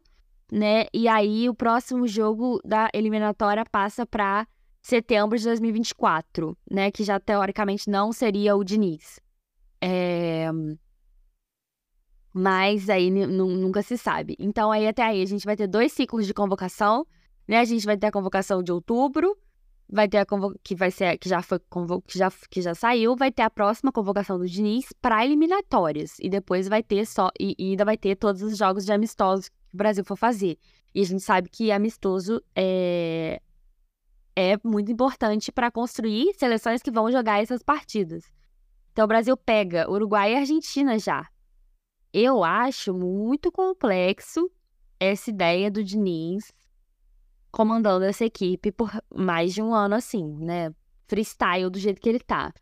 né? 0.50 0.86
E 0.92 1.08
aí 1.08 1.48
o 1.48 1.54
próximo 1.54 2.06
jogo 2.06 2.60
da 2.64 2.88
eliminatória 2.92 3.64
passa 3.64 4.06
para 4.06 4.46
setembro 4.80 5.38
de 5.38 5.44
2024, 5.44 6.56
né? 6.70 6.90
Que 6.90 7.02
já 7.02 7.18
teoricamente 7.18 7.88
não 7.90 8.12
seria 8.12 8.54
o 8.54 8.62
Diniz. 8.62 9.20
É... 9.80 10.48
Mas 12.32 12.88
aí 12.88 13.10
nunca 13.10 13.82
se 13.82 13.98
sabe. 13.98 14.36
Então 14.38 14.72
aí 14.72 14.86
até 14.86 15.02
aí 15.02 15.22
a 15.22 15.26
gente 15.26 15.44
vai 15.44 15.56
ter 15.56 15.66
dois 15.66 15.92
ciclos 15.92 16.26
de 16.26 16.32
convocação, 16.32 17.06
né? 17.46 17.58
A 17.58 17.64
gente 17.64 17.84
vai 17.84 17.96
ter 17.96 18.06
a 18.06 18.12
convocação 18.12 18.62
de 18.62 18.72
outubro 18.72 19.36
vai 19.92 20.08
ter 20.08 20.18
a 20.18 20.26
que 20.62 20.74
vai 20.74 20.90
ser 20.90 21.18
que 21.18 21.28
já 21.28 21.42
foi 21.42 21.58
que 22.06 22.18
já 22.18 22.32
que 22.50 22.62
já 22.62 22.74
saiu, 22.74 23.14
vai 23.14 23.30
ter 23.30 23.42
a 23.42 23.50
próxima 23.50 23.92
convocação 23.92 24.38
do 24.38 24.48
Diniz 24.48 24.86
para 25.02 25.22
eliminatórias 25.22 26.16
e 26.18 26.30
depois 26.30 26.66
vai 26.66 26.82
ter 26.82 27.06
só 27.06 27.30
e, 27.38 27.54
e, 27.58 27.70
ainda 27.70 27.84
vai 27.84 27.98
ter 27.98 28.16
todos 28.16 28.42
os 28.42 28.56
jogos 28.56 28.86
de 28.86 28.92
amistosos 28.92 29.50
que 29.50 29.54
o 29.74 29.76
Brasil 29.76 30.02
for 30.02 30.16
fazer. 30.16 30.58
E 30.94 31.02
a 31.02 31.04
gente 31.04 31.22
sabe 31.22 31.50
que 31.50 31.70
amistoso 31.70 32.42
é 32.56 33.40
é 34.34 34.56
muito 34.64 34.90
importante 34.90 35.52
para 35.52 35.70
construir 35.70 36.32
seleções 36.38 36.80
que 36.80 36.90
vão 36.90 37.12
jogar 37.12 37.42
essas 37.42 37.62
partidas. 37.62 38.24
Então 38.92 39.04
o 39.04 39.08
Brasil 39.08 39.36
pega 39.36 39.90
Uruguai 39.90 40.32
e 40.32 40.36
Argentina 40.36 40.98
já. 40.98 41.28
Eu 42.12 42.44
acho 42.44 42.92
muito 42.92 43.50
complexo 43.50 44.50
essa 45.00 45.30
ideia 45.30 45.70
do 45.70 45.82
Diniz 45.82 46.52
comandando 47.50 48.04
essa 48.04 48.24
equipe 48.24 48.72
por 48.72 48.90
mais 49.14 49.52
de 49.52 49.62
um 49.62 49.74
ano 49.74 49.94
assim, 49.94 50.24
né? 50.38 50.74
Freestyle 51.06 51.70
do 51.70 51.78
jeito 51.78 52.00
que 52.00 52.08
ele 52.08 52.20
tá. 52.20 52.52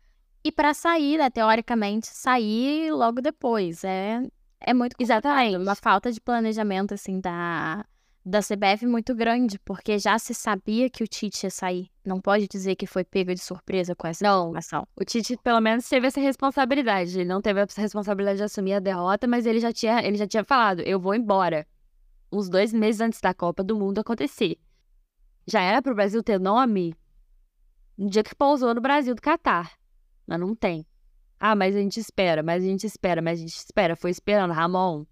E 0.43 0.51
para 0.51 0.73
sair, 0.73 1.17
né, 1.17 1.29
teoricamente, 1.29 2.07
sair 2.07 2.91
logo 2.91 3.21
depois. 3.21 3.83
É, 3.83 4.21
é 4.59 4.73
muito 4.73 4.93
complicado. 4.93 5.25
Exatamente. 5.25 5.57
Uma 5.57 5.75
falta 5.75 6.11
de 6.11 6.19
planejamento, 6.19 6.93
assim, 6.93 7.19
da, 7.19 7.85
da 8.23 8.39
CBF 8.39 8.85
muito 8.85 9.15
grande, 9.15 9.57
porque 9.59 9.97
já 9.97 10.17
se 10.19 10.33
sabia 10.33 10.89
que 10.89 11.03
o 11.03 11.07
Tite 11.07 11.45
ia 11.45 11.49
sair. 11.49 11.89
Não 12.05 12.21
pode 12.21 12.47
dizer 12.47 12.75
que 12.75 12.85
foi 12.85 13.03
pego 13.03 13.33
de 13.33 13.41
surpresa 13.41 13.95
com 13.95 14.07
essa 14.07 14.23
não, 14.23 14.43
informação. 14.43 14.87
O 14.95 15.03
Tite, 15.03 15.37
pelo 15.37 15.59
menos, 15.59 15.89
teve 15.89 16.07
essa 16.07 16.19
responsabilidade. 16.19 17.19
Ele 17.19 17.27
não 17.27 17.41
teve 17.41 17.61
essa 17.61 17.81
responsabilidade 17.81 18.37
de 18.37 18.43
assumir 18.43 18.73
a 18.73 18.79
derrota, 18.79 19.27
mas 19.27 19.45
ele 19.45 19.59
já 19.59 19.73
tinha, 19.73 20.05
ele 20.05 20.17
já 20.17 20.27
tinha 20.27 20.43
falado: 20.43 20.81
eu 20.81 20.99
vou 20.99 21.15
embora. 21.15 21.67
Uns 22.31 22.47
dois 22.47 22.71
meses 22.71 23.01
antes 23.01 23.19
da 23.19 23.33
Copa 23.33 23.63
do 23.63 23.75
Mundo 23.75 23.99
acontecer. 23.99 24.57
Já 25.45 25.61
era 25.61 25.81
para 25.81 25.91
o 25.91 25.95
Brasil 25.95 26.23
ter 26.23 26.39
nome 26.39 26.95
no 27.97 28.09
dia 28.09 28.23
que 28.23 28.33
pousou 28.33 28.73
no 28.73 28.79
Brasil 28.79 29.13
do 29.13 29.21
Catar. 29.21 29.73
Mas 30.25 30.39
não 30.39 30.55
tem. 30.55 30.85
Ah, 31.39 31.55
mas 31.55 31.75
a 31.75 31.79
gente 31.79 31.99
espera, 31.99 32.41
mas 32.41 32.63
a 32.63 32.67
gente 32.67 32.85
espera, 32.85 33.21
mas 33.21 33.39
a 33.39 33.41
gente 33.41 33.55
espera. 33.55 33.95
Foi 33.95 34.11
esperando, 34.11 34.53
Ramon. 34.53 35.05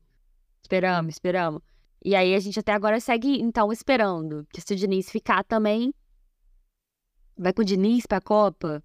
Esperamos, 0.62 1.16
esperamos. 1.16 1.62
E 2.04 2.16
aí 2.16 2.34
a 2.34 2.40
gente 2.40 2.60
até 2.60 2.74
agora 2.74 3.00
segue, 3.00 3.42
então, 3.42 3.72
esperando. 3.72 4.46
Que 4.52 4.62
se 4.62 4.74
o 4.74 4.76
Diniz 4.76 5.10
ficar 5.10 5.44
também. 5.44 5.94
Vai 7.38 7.54
com 7.54 7.62
o 7.62 7.66
Diniz 7.66 8.06
pra 8.06 8.22
Copa? 8.22 8.84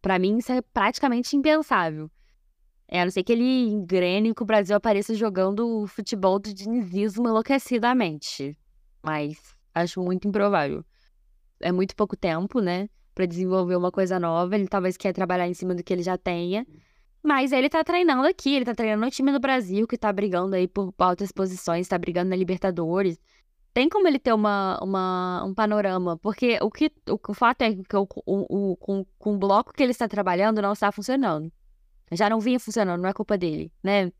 Pra 0.00 0.18
mim, 0.18 0.38
isso 0.38 0.52
é 0.52 0.62
praticamente 0.62 1.36
impensável. 1.36 2.10
É, 2.86 3.02
a 3.02 3.04
não 3.04 3.10
ser 3.10 3.22
que 3.22 3.32
ele 3.32 3.68
engrene 3.68 4.34
que 4.34 4.42
o 4.42 4.46
Brasil 4.46 4.76
apareça 4.76 5.14
jogando 5.14 5.82
o 5.82 5.86
futebol 5.86 6.38
do 6.38 6.54
dinizismo 6.54 7.28
enlouquecidamente. 7.28 8.56
Mas 9.02 9.54
acho 9.74 10.00
muito 10.00 10.26
improvável. 10.26 10.84
É 11.60 11.72
muito 11.72 11.94
pouco 11.94 12.16
tempo, 12.16 12.60
né? 12.60 12.88
para 13.18 13.26
desenvolver 13.26 13.74
uma 13.74 13.90
coisa 13.90 14.20
nova. 14.20 14.54
Ele 14.54 14.68
talvez 14.68 14.96
quer 14.96 15.12
trabalhar 15.12 15.48
em 15.48 15.52
cima 15.52 15.74
do 15.74 15.82
que 15.82 15.92
ele 15.92 16.04
já 16.04 16.16
tenha. 16.16 16.64
Mas 17.22 17.52
ele 17.52 17.68
tá 17.68 17.82
treinando 17.82 18.26
aqui, 18.26 18.54
ele 18.54 18.64
tá 18.64 18.74
treinando 18.74 19.04
no 19.04 19.10
time 19.10 19.32
do 19.32 19.40
Brasil, 19.40 19.86
que 19.86 19.98
tá 19.98 20.12
brigando 20.12 20.54
aí 20.54 20.68
por 20.68 20.94
altas 20.98 21.32
posições, 21.32 21.88
tá 21.88 21.98
brigando 21.98 22.30
na 22.30 22.36
Libertadores. 22.36 23.18
Tem 23.74 23.88
como 23.88 24.08
ele 24.08 24.18
ter 24.18 24.32
uma, 24.32 24.78
uma, 24.82 25.44
um 25.44 25.54
panorama, 25.54 26.16
porque 26.18 26.58
o 26.62 26.70
que 26.70 26.90
o, 27.08 27.20
o 27.28 27.34
fato 27.34 27.62
é 27.62 27.74
que 27.74 27.96
o, 27.96 28.08
o, 28.24 28.70
o, 28.72 28.76
com, 28.76 29.04
com 29.18 29.34
o 29.34 29.38
bloco 29.38 29.72
que 29.72 29.82
ele 29.82 29.92
está 29.92 30.08
trabalhando 30.08 30.62
não 30.62 30.72
está 30.72 30.90
funcionando. 30.90 31.52
Já 32.12 32.30
não 32.30 32.40
vinha 32.40 32.58
funcionando, 32.58 33.02
não 33.02 33.08
é 33.08 33.12
culpa 33.12 33.36
dele, 33.36 33.70
né? 33.82 34.10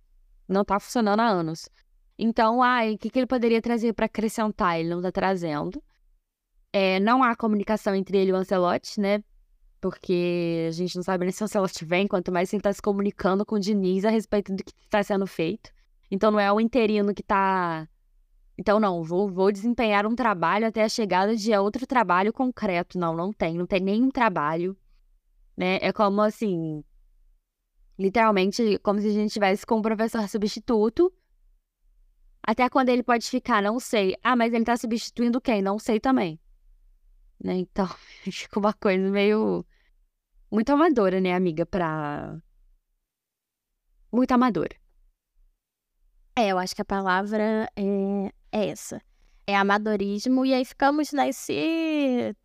Não 0.46 0.64
tá 0.64 0.78
funcionando 0.78 1.20
há 1.20 1.28
anos. 1.28 1.68
Então, 2.18 2.62
ai, 2.62 2.94
o 2.94 2.98
que, 2.98 3.10
que 3.10 3.18
ele 3.18 3.26
poderia 3.26 3.62
trazer 3.62 3.92
para 3.92 4.06
acrescentar? 4.06 4.78
Ele 4.78 4.90
não 4.90 5.00
tá 5.00 5.12
trazendo. 5.12 5.82
É, 6.72 7.00
não 7.00 7.22
há 7.22 7.34
comunicação 7.34 7.94
entre 7.94 8.18
ele 8.18 8.30
e 8.30 8.32
o 8.32 8.36
Ancelotti, 8.36 9.00
né? 9.00 9.22
Porque 9.80 10.66
a 10.68 10.72
gente 10.72 10.96
não 10.96 11.02
sabe 11.02 11.24
nem 11.24 11.32
se 11.32 11.42
Ancelotti 11.44 11.84
vem, 11.84 12.08
quanto 12.08 12.32
mais 12.32 12.52
ele 12.52 12.60
está 12.60 12.72
se 12.72 12.82
comunicando 12.82 13.46
com 13.46 13.56
o 13.56 13.60
Diniz 13.60 14.04
a 14.04 14.10
respeito 14.10 14.52
do 14.54 14.64
que 14.64 14.72
está 14.82 15.02
sendo 15.02 15.26
feito. 15.26 15.70
Então 16.10 16.30
não 16.30 16.40
é 16.40 16.52
o 16.52 16.60
interino 16.60 17.14
que 17.14 17.22
está. 17.22 17.88
Então, 18.56 18.80
não, 18.80 19.04
vou, 19.04 19.30
vou 19.30 19.52
desempenhar 19.52 20.04
um 20.04 20.16
trabalho 20.16 20.66
até 20.66 20.82
a 20.82 20.88
chegada 20.88 21.36
de 21.36 21.54
outro 21.56 21.86
trabalho 21.86 22.32
concreto. 22.32 22.98
Não, 22.98 23.14
não 23.14 23.32
tem, 23.32 23.54
não 23.54 23.66
tem 23.66 23.80
nenhum 23.80 24.10
trabalho. 24.10 24.76
Né? 25.56 25.78
É 25.80 25.92
como 25.92 26.20
assim. 26.22 26.82
Literalmente, 27.96 28.78
como 28.82 29.00
se 29.00 29.08
a 29.08 29.12
gente 29.12 29.32
tivesse 29.32 29.64
com 29.64 29.76
um 29.76 29.82
professor 29.82 30.28
substituto. 30.28 31.12
Até 32.42 32.68
quando 32.68 32.88
ele 32.88 33.04
pode 33.04 33.28
ficar, 33.28 33.62
não 33.62 33.78
sei. 33.78 34.16
Ah, 34.24 34.34
mas 34.34 34.52
ele 34.52 34.62
está 34.62 34.76
substituindo 34.76 35.40
quem? 35.40 35.62
Não 35.62 35.78
sei 35.78 36.00
também 36.00 36.40
né? 37.42 37.54
Então, 37.56 37.88
fica 38.30 38.58
uma 38.58 38.72
coisa 38.72 39.08
meio. 39.10 39.64
Muito 40.50 40.70
amadora, 40.70 41.20
né, 41.20 41.34
amiga? 41.34 41.66
Pra. 41.66 42.38
Muito 44.12 44.32
amadora. 44.32 44.76
É, 46.36 46.48
eu 46.48 46.58
acho 46.58 46.74
que 46.74 46.82
a 46.82 46.84
palavra 46.84 47.68
é, 47.76 48.32
é 48.52 48.68
essa. 48.68 49.02
É 49.46 49.56
amadorismo, 49.56 50.44
e 50.44 50.52
aí 50.54 50.64
ficamos 50.64 51.10
nesse, 51.10 51.52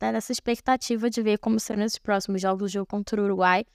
né, 0.02 0.12
nessa 0.12 0.32
expectativa 0.32 1.10
de 1.10 1.22
ver 1.22 1.38
como 1.38 1.60
serão 1.60 1.84
esses 1.84 2.00
próximos 2.00 2.42
jogos, 2.42 2.72
jogo 2.72 2.88
contra 2.88 3.22
o 3.22 3.26
Uruguai. 3.26 3.66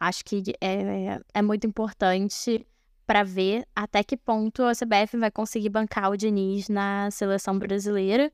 Acho 0.00 0.24
que 0.24 0.42
é, 0.60 1.20
é 1.34 1.42
muito 1.42 1.66
importante 1.66 2.66
para 3.06 3.22
ver 3.22 3.66
até 3.74 4.02
que 4.02 4.16
ponto 4.16 4.62
a 4.64 4.72
CBF 4.72 5.16
vai 5.16 5.30
conseguir 5.30 5.70
bancar 5.70 6.10
o 6.10 6.16
Diniz 6.16 6.68
na 6.68 7.10
seleção 7.10 7.58
brasileira. 7.58 8.32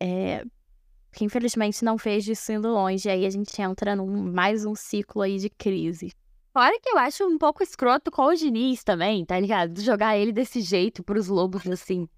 É, 0.00 0.44
que 1.14 1.24
infelizmente 1.24 1.84
não 1.84 1.96
fez 1.96 2.24
disso 2.24 2.52
indo 2.52 2.68
longe. 2.68 3.08
E 3.08 3.10
aí 3.10 3.24
a 3.24 3.30
gente 3.30 3.62
entra 3.62 3.96
num 3.96 4.32
mais 4.32 4.64
um 4.64 4.74
ciclo 4.74 5.22
aí 5.22 5.38
de 5.38 5.48
crise. 5.48 6.12
Fora 6.52 6.78
que 6.80 6.88
eu 6.88 6.98
acho 6.98 7.24
um 7.24 7.38
pouco 7.38 7.62
escroto 7.62 8.10
com 8.10 8.26
o 8.26 8.34
Diniz 8.34 8.84
também, 8.84 9.24
tá 9.24 9.38
ligado? 9.40 9.80
Jogar 9.80 10.16
ele 10.16 10.32
desse 10.32 10.60
jeito 10.60 11.02
pros 11.02 11.26
lobos, 11.26 11.66
assim. 11.66 12.08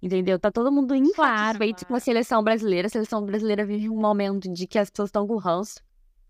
Entendeu? 0.00 0.38
Tá 0.38 0.50
todo 0.50 0.70
mundo 0.70 0.94
insatisfeito 0.94 1.80
claro, 1.80 1.86
com 1.88 1.94
a 1.94 2.00
seleção 2.00 2.42
brasileira. 2.42 2.86
A 2.86 2.90
seleção 2.90 3.24
brasileira 3.24 3.64
vive 3.64 3.88
um 3.88 4.00
momento 4.00 4.52
de 4.52 4.66
que 4.66 4.78
as 4.78 4.90
pessoas 4.90 5.08
estão 5.08 5.26
com 5.26 5.36
ranço, 5.36 5.82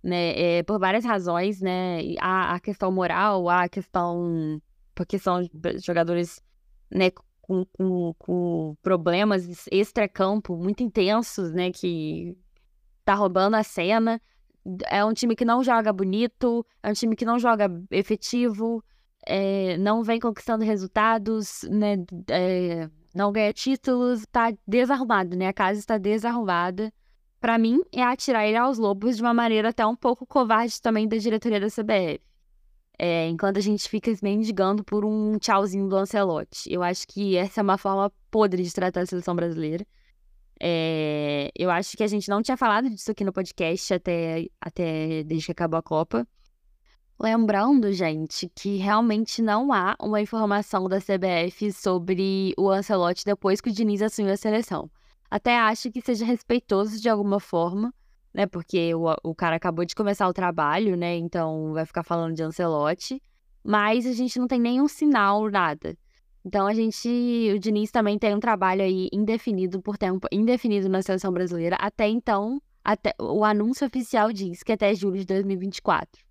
né? 0.02 0.58
É, 0.58 0.62
por 0.62 0.78
várias 0.78 1.04
razões, 1.04 1.60
né? 1.60 2.00
Há 2.20 2.54
a 2.54 2.60
questão 2.60 2.90
moral, 2.90 3.48
há 3.48 3.64
a 3.64 3.68
questão. 3.68 4.60
Porque 4.94 5.18
são 5.18 5.48
jogadores, 5.80 6.40
né, 6.90 7.10
com, 7.46 7.64
com, 7.72 8.14
com 8.18 8.76
problemas 8.82 9.66
extra-campo 9.70 10.56
muito 10.56 10.82
intensos, 10.82 11.52
né? 11.52 11.70
Que 11.70 12.36
tá 13.04 13.14
roubando 13.14 13.54
a 13.54 13.62
cena. 13.62 14.20
É 14.86 15.04
um 15.04 15.12
time 15.12 15.36
que 15.36 15.44
não 15.44 15.62
joga 15.62 15.92
bonito, 15.92 16.66
é 16.82 16.90
um 16.90 16.94
time 16.94 17.14
que 17.14 17.24
não 17.24 17.38
joga 17.38 17.70
efetivo, 17.90 18.82
é, 19.26 19.76
não 19.76 20.02
vem 20.02 20.18
conquistando 20.18 20.64
resultados, 20.64 21.62
né? 21.70 21.96
É, 22.30 22.88
não 23.14 23.30
ganha 23.30 23.52
títulos, 23.52 24.24
tá 24.32 24.52
desarrumado, 24.66 25.36
né? 25.36 25.48
A 25.48 25.52
casa 25.52 25.78
está 25.78 25.98
desarrumada. 25.98 26.92
Para 27.40 27.58
mim, 27.58 27.82
é 27.92 28.02
atirar 28.02 28.46
ele 28.46 28.56
aos 28.56 28.78
lobos 28.78 29.16
de 29.16 29.22
uma 29.22 29.34
maneira 29.34 29.68
até 29.68 29.84
um 29.84 29.94
pouco 29.94 30.26
covarde 30.26 30.80
também 30.80 31.06
da 31.06 31.18
diretoria 31.18 31.60
da 31.60 31.66
CBF. 31.66 32.20
É, 32.98 33.26
enquanto 33.28 33.56
a 33.58 33.60
gente 33.60 33.88
fica 33.88 34.12
mendigando 34.22 34.84
por 34.84 35.04
um 35.04 35.38
tchauzinho 35.38 35.88
do 35.88 35.96
Ancelotti. 35.96 36.72
Eu 36.72 36.82
acho 36.82 37.06
que 37.08 37.36
essa 37.36 37.60
é 37.60 37.62
uma 37.62 37.76
forma 37.76 38.12
podre 38.30 38.62
de 38.62 38.72
tratar 38.72 39.00
a 39.00 39.06
seleção 39.06 39.34
brasileira. 39.34 39.84
É, 40.60 41.50
eu 41.56 41.70
acho 41.70 41.96
que 41.96 42.04
a 42.04 42.06
gente 42.06 42.28
não 42.28 42.40
tinha 42.42 42.56
falado 42.56 42.88
disso 42.88 43.10
aqui 43.10 43.24
no 43.24 43.32
podcast 43.32 43.94
até, 43.94 44.46
até 44.60 45.24
desde 45.24 45.46
que 45.46 45.52
acabou 45.52 45.78
a 45.78 45.82
Copa. 45.82 46.26
Lembrando, 47.18 47.92
gente, 47.92 48.50
que 48.54 48.76
realmente 48.76 49.40
não 49.40 49.72
há 49.72 49.96
uma 50.00 50.20
informação 50.20 50.88
da 50.88 50.98
CBF 51.00 51.72
sobre 51.72 52.52
o 52.58 52.68
Ancelotti 52.68 53.24
depois 53.24 53.60
que 53.60 53.70
o 53.70 53.72
Diniz 53.72 54.02
assumiu 54.02 54.32
a 54.32 54.36
seleção. 54.36 54.90
Até 55.30 55.58
acho 55.58 55.90
que 55.90 56.00
seja 56.00 56.24
respeitoso 56.24 57.00
de 57.00 57.08
alguma 57.08 57.40
forma, 57.40 57.94
né? 58.34 58.46
Porque 58.46 58.92
o, 58.94 59.14
o 59.22 59.34
cara 59.34 59.56
acabou 59.56 59.84
de 59.84 59.94
começar 59.94 60.28
o 60.28 60.32
trabalho, 60.32 60.96
né? 60.96 61.16
Então 61.16 61.72
vai 61.72 61.86
ficar 61.86 62.02
falando 62.02 62.34
de 62.34 62.42
Ancelotti. 62.42 63.22
Mas 63.62 64.04
a 64.06 64.12
gente 64.12 64.38
não 64.38 64.48
tem 64.48 64.60
nenhum 64.60 64.88
sinal, 64.88 65.48
nada. 65.48 65.96
Então 66.44 66.66
a 66.66 66.74
gente. 66.74 67.08
O 67.54 67.58
Diniz 67.58 67.90
também 67.90 68.18
tem 68.18 68.34
um 68.34 68.40
trabalho 68.40 68.82
aí 68.82 69.08
indefinido 69.12 69.80
por 69.80 69.96
tempo 69.96 70.26
indefinido 70.30 70.88
na 70.88 71.00
seleção 71.00 71.32
brasileira. 71.32 71.76
Até 71.76 72.08
então, 72.08 72.60
até, 72.84 73.14
o 73.18 73.44
anúncio 73.44 73.86
oficial 73.86 74.32
diz 74.32 74.62
que 74.62 74.72
até 74.72 74.94
julho 74.94 75.18
de 75.18 75.24
2024. 75.24 76.22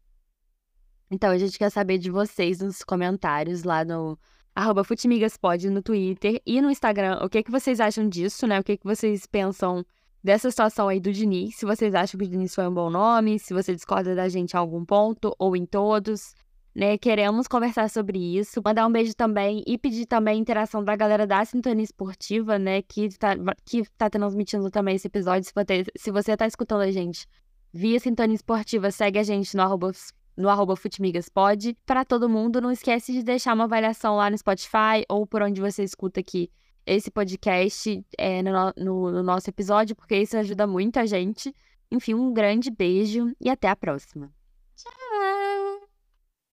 Então 1.09 1.31
a 1.31 1.37
gente 1.37 1.57
quer 1.57 1.69
saber 1.71 1.97
de 1.97 2.11
vocês 2.11 2.59
nos 2.59 2.83
comentários 2.83 3.63
lá 3.63 3.83
no 3.85 4.19
arroba 4.55 4.83
Futimigaspod 4.83 5.67
no 5.69 5.81
Twitter 5.81 6.39
e 6.45 6.61
no 6.61 6.69
Instagram. 6.69 7.19
O 7.23 7.29
que, 7.29 7.41
que 7.41 7.51
vocês 7.51 7.79
acham 7.79 8.07
disso, 8.07 8.45
né? 8.45 8.59
O 8.59 8.63
que, 8.63 8.77
que 8.77 8.85
vocês 8.85 9.25
pensam 9.25 9.83
dessa 10.23 10.49
situação 10.49 10.87
aí 10.87 10.99
do 10.99 11.11
Diniz, 11.11 11.55
se 11.55 11.65
vocês 11.65 11.93
acham 11.93 12.17
que 12.17 12.25
o 12.25 12.29
Diniz 12.29 12.55
foi 12.55 12.65
um 12.67 12.73
bom 12.73 12.89
nome, 12.89 13.37
se 13.37 13.53
você 13.53 13.75
discorda 13.75 14.15
da 14.15 14.29
gente 14.29 14.53
em 14.53 14.57
algum 14.57 14.85
ponto 14.85 15.35
ou 15.37 15.55
em 15.55 15.65
todos, 15.65 16.33
né? 16.73 16.97
Queremos 16.97 17.47
conversar 17.47 17.89
sobre 17.89 18.17
isso, 18.17 18.61
mandar 18.63 18.87
um 18.87 18.91
beijo 18.91 19.13
também 19.13 19.63
e 19.67 19.77
pedir 19.77 20.05
também 20.05 20.35
a 20.35 20.37
interação 20.37 20.83
da 20.83 20.95
galera 20.95 21.27
da 21.27 21.43
Sintonia 21.43 21.83
Esportiva, 21.83 22.57
né, 22.57 22.81
que 22.81 23.09
tá, 23.17 23.35
que 23.65 23.83
tá 23.97 24.09
transmitindo 24.09 24.71
também 24.71 24.95
esse 24.95 25.07
episódio. 25.07 25.43
Se 25.43 25.53
você, 25.53 25.85
se 25.95 26.11
você 26.11 26.37
tá 26.37 26.47
escutando 26.47 26.81
a 26.81 26.91
gente 26.91 27.27
via 27.71 27.99
Sintonia 27.99 28.35
Esportiva, 28.35 28.91
segue 28.91 29.19
a 29.19 29.23
gente 29.23 29.55
no 29.55 29.61
arroba 29.61 29.91
no 30.35 30.49
arroba 30.49 30.75
Futimigaspod. 30.75 31.77
Para 31.85 32.03
todo 32.03 32.27
mundo, 32.27 32.59
não 32.59 32.71
esquece 32.71 33.11
de 33.11 33.21
deixar 33.21 33.53
uma 33.53 33.65
avaliação 33.65 34.15
lá 34.15 34.31
no 34.31 34.37
Spotify 34.37 35.05
ou 35.07 35.27
por 35.27 35.43
onde 35.43 35.61
você 35.61 35.83
escuta 35.83 36.21
aqui 36.21 36.49
esse 36.85 37.09
podcast 37.09 38.03
é, 38.17 38.41
no, 38.41 38.51
no, 38.77 39.11
no 39.11 39.23
nosso 39.23 39.49
episódio, 39.49 39.95
porque 39.95 40.17
isso 40.17 40.37
ajuda 40.37 40.67
muito 40.67 40.97
a 40.97 41.05
gente. 41.05 41.55
Enfim, 41.91 42.13
um 42.13 42.33
grande 42.33 42.71
beijo 42.71 43.31
e 43.39 43.49
até 43.49 43.69
a 43.69 43.75
próxima. 43.75 44.31
Tchau! 44.75 45.12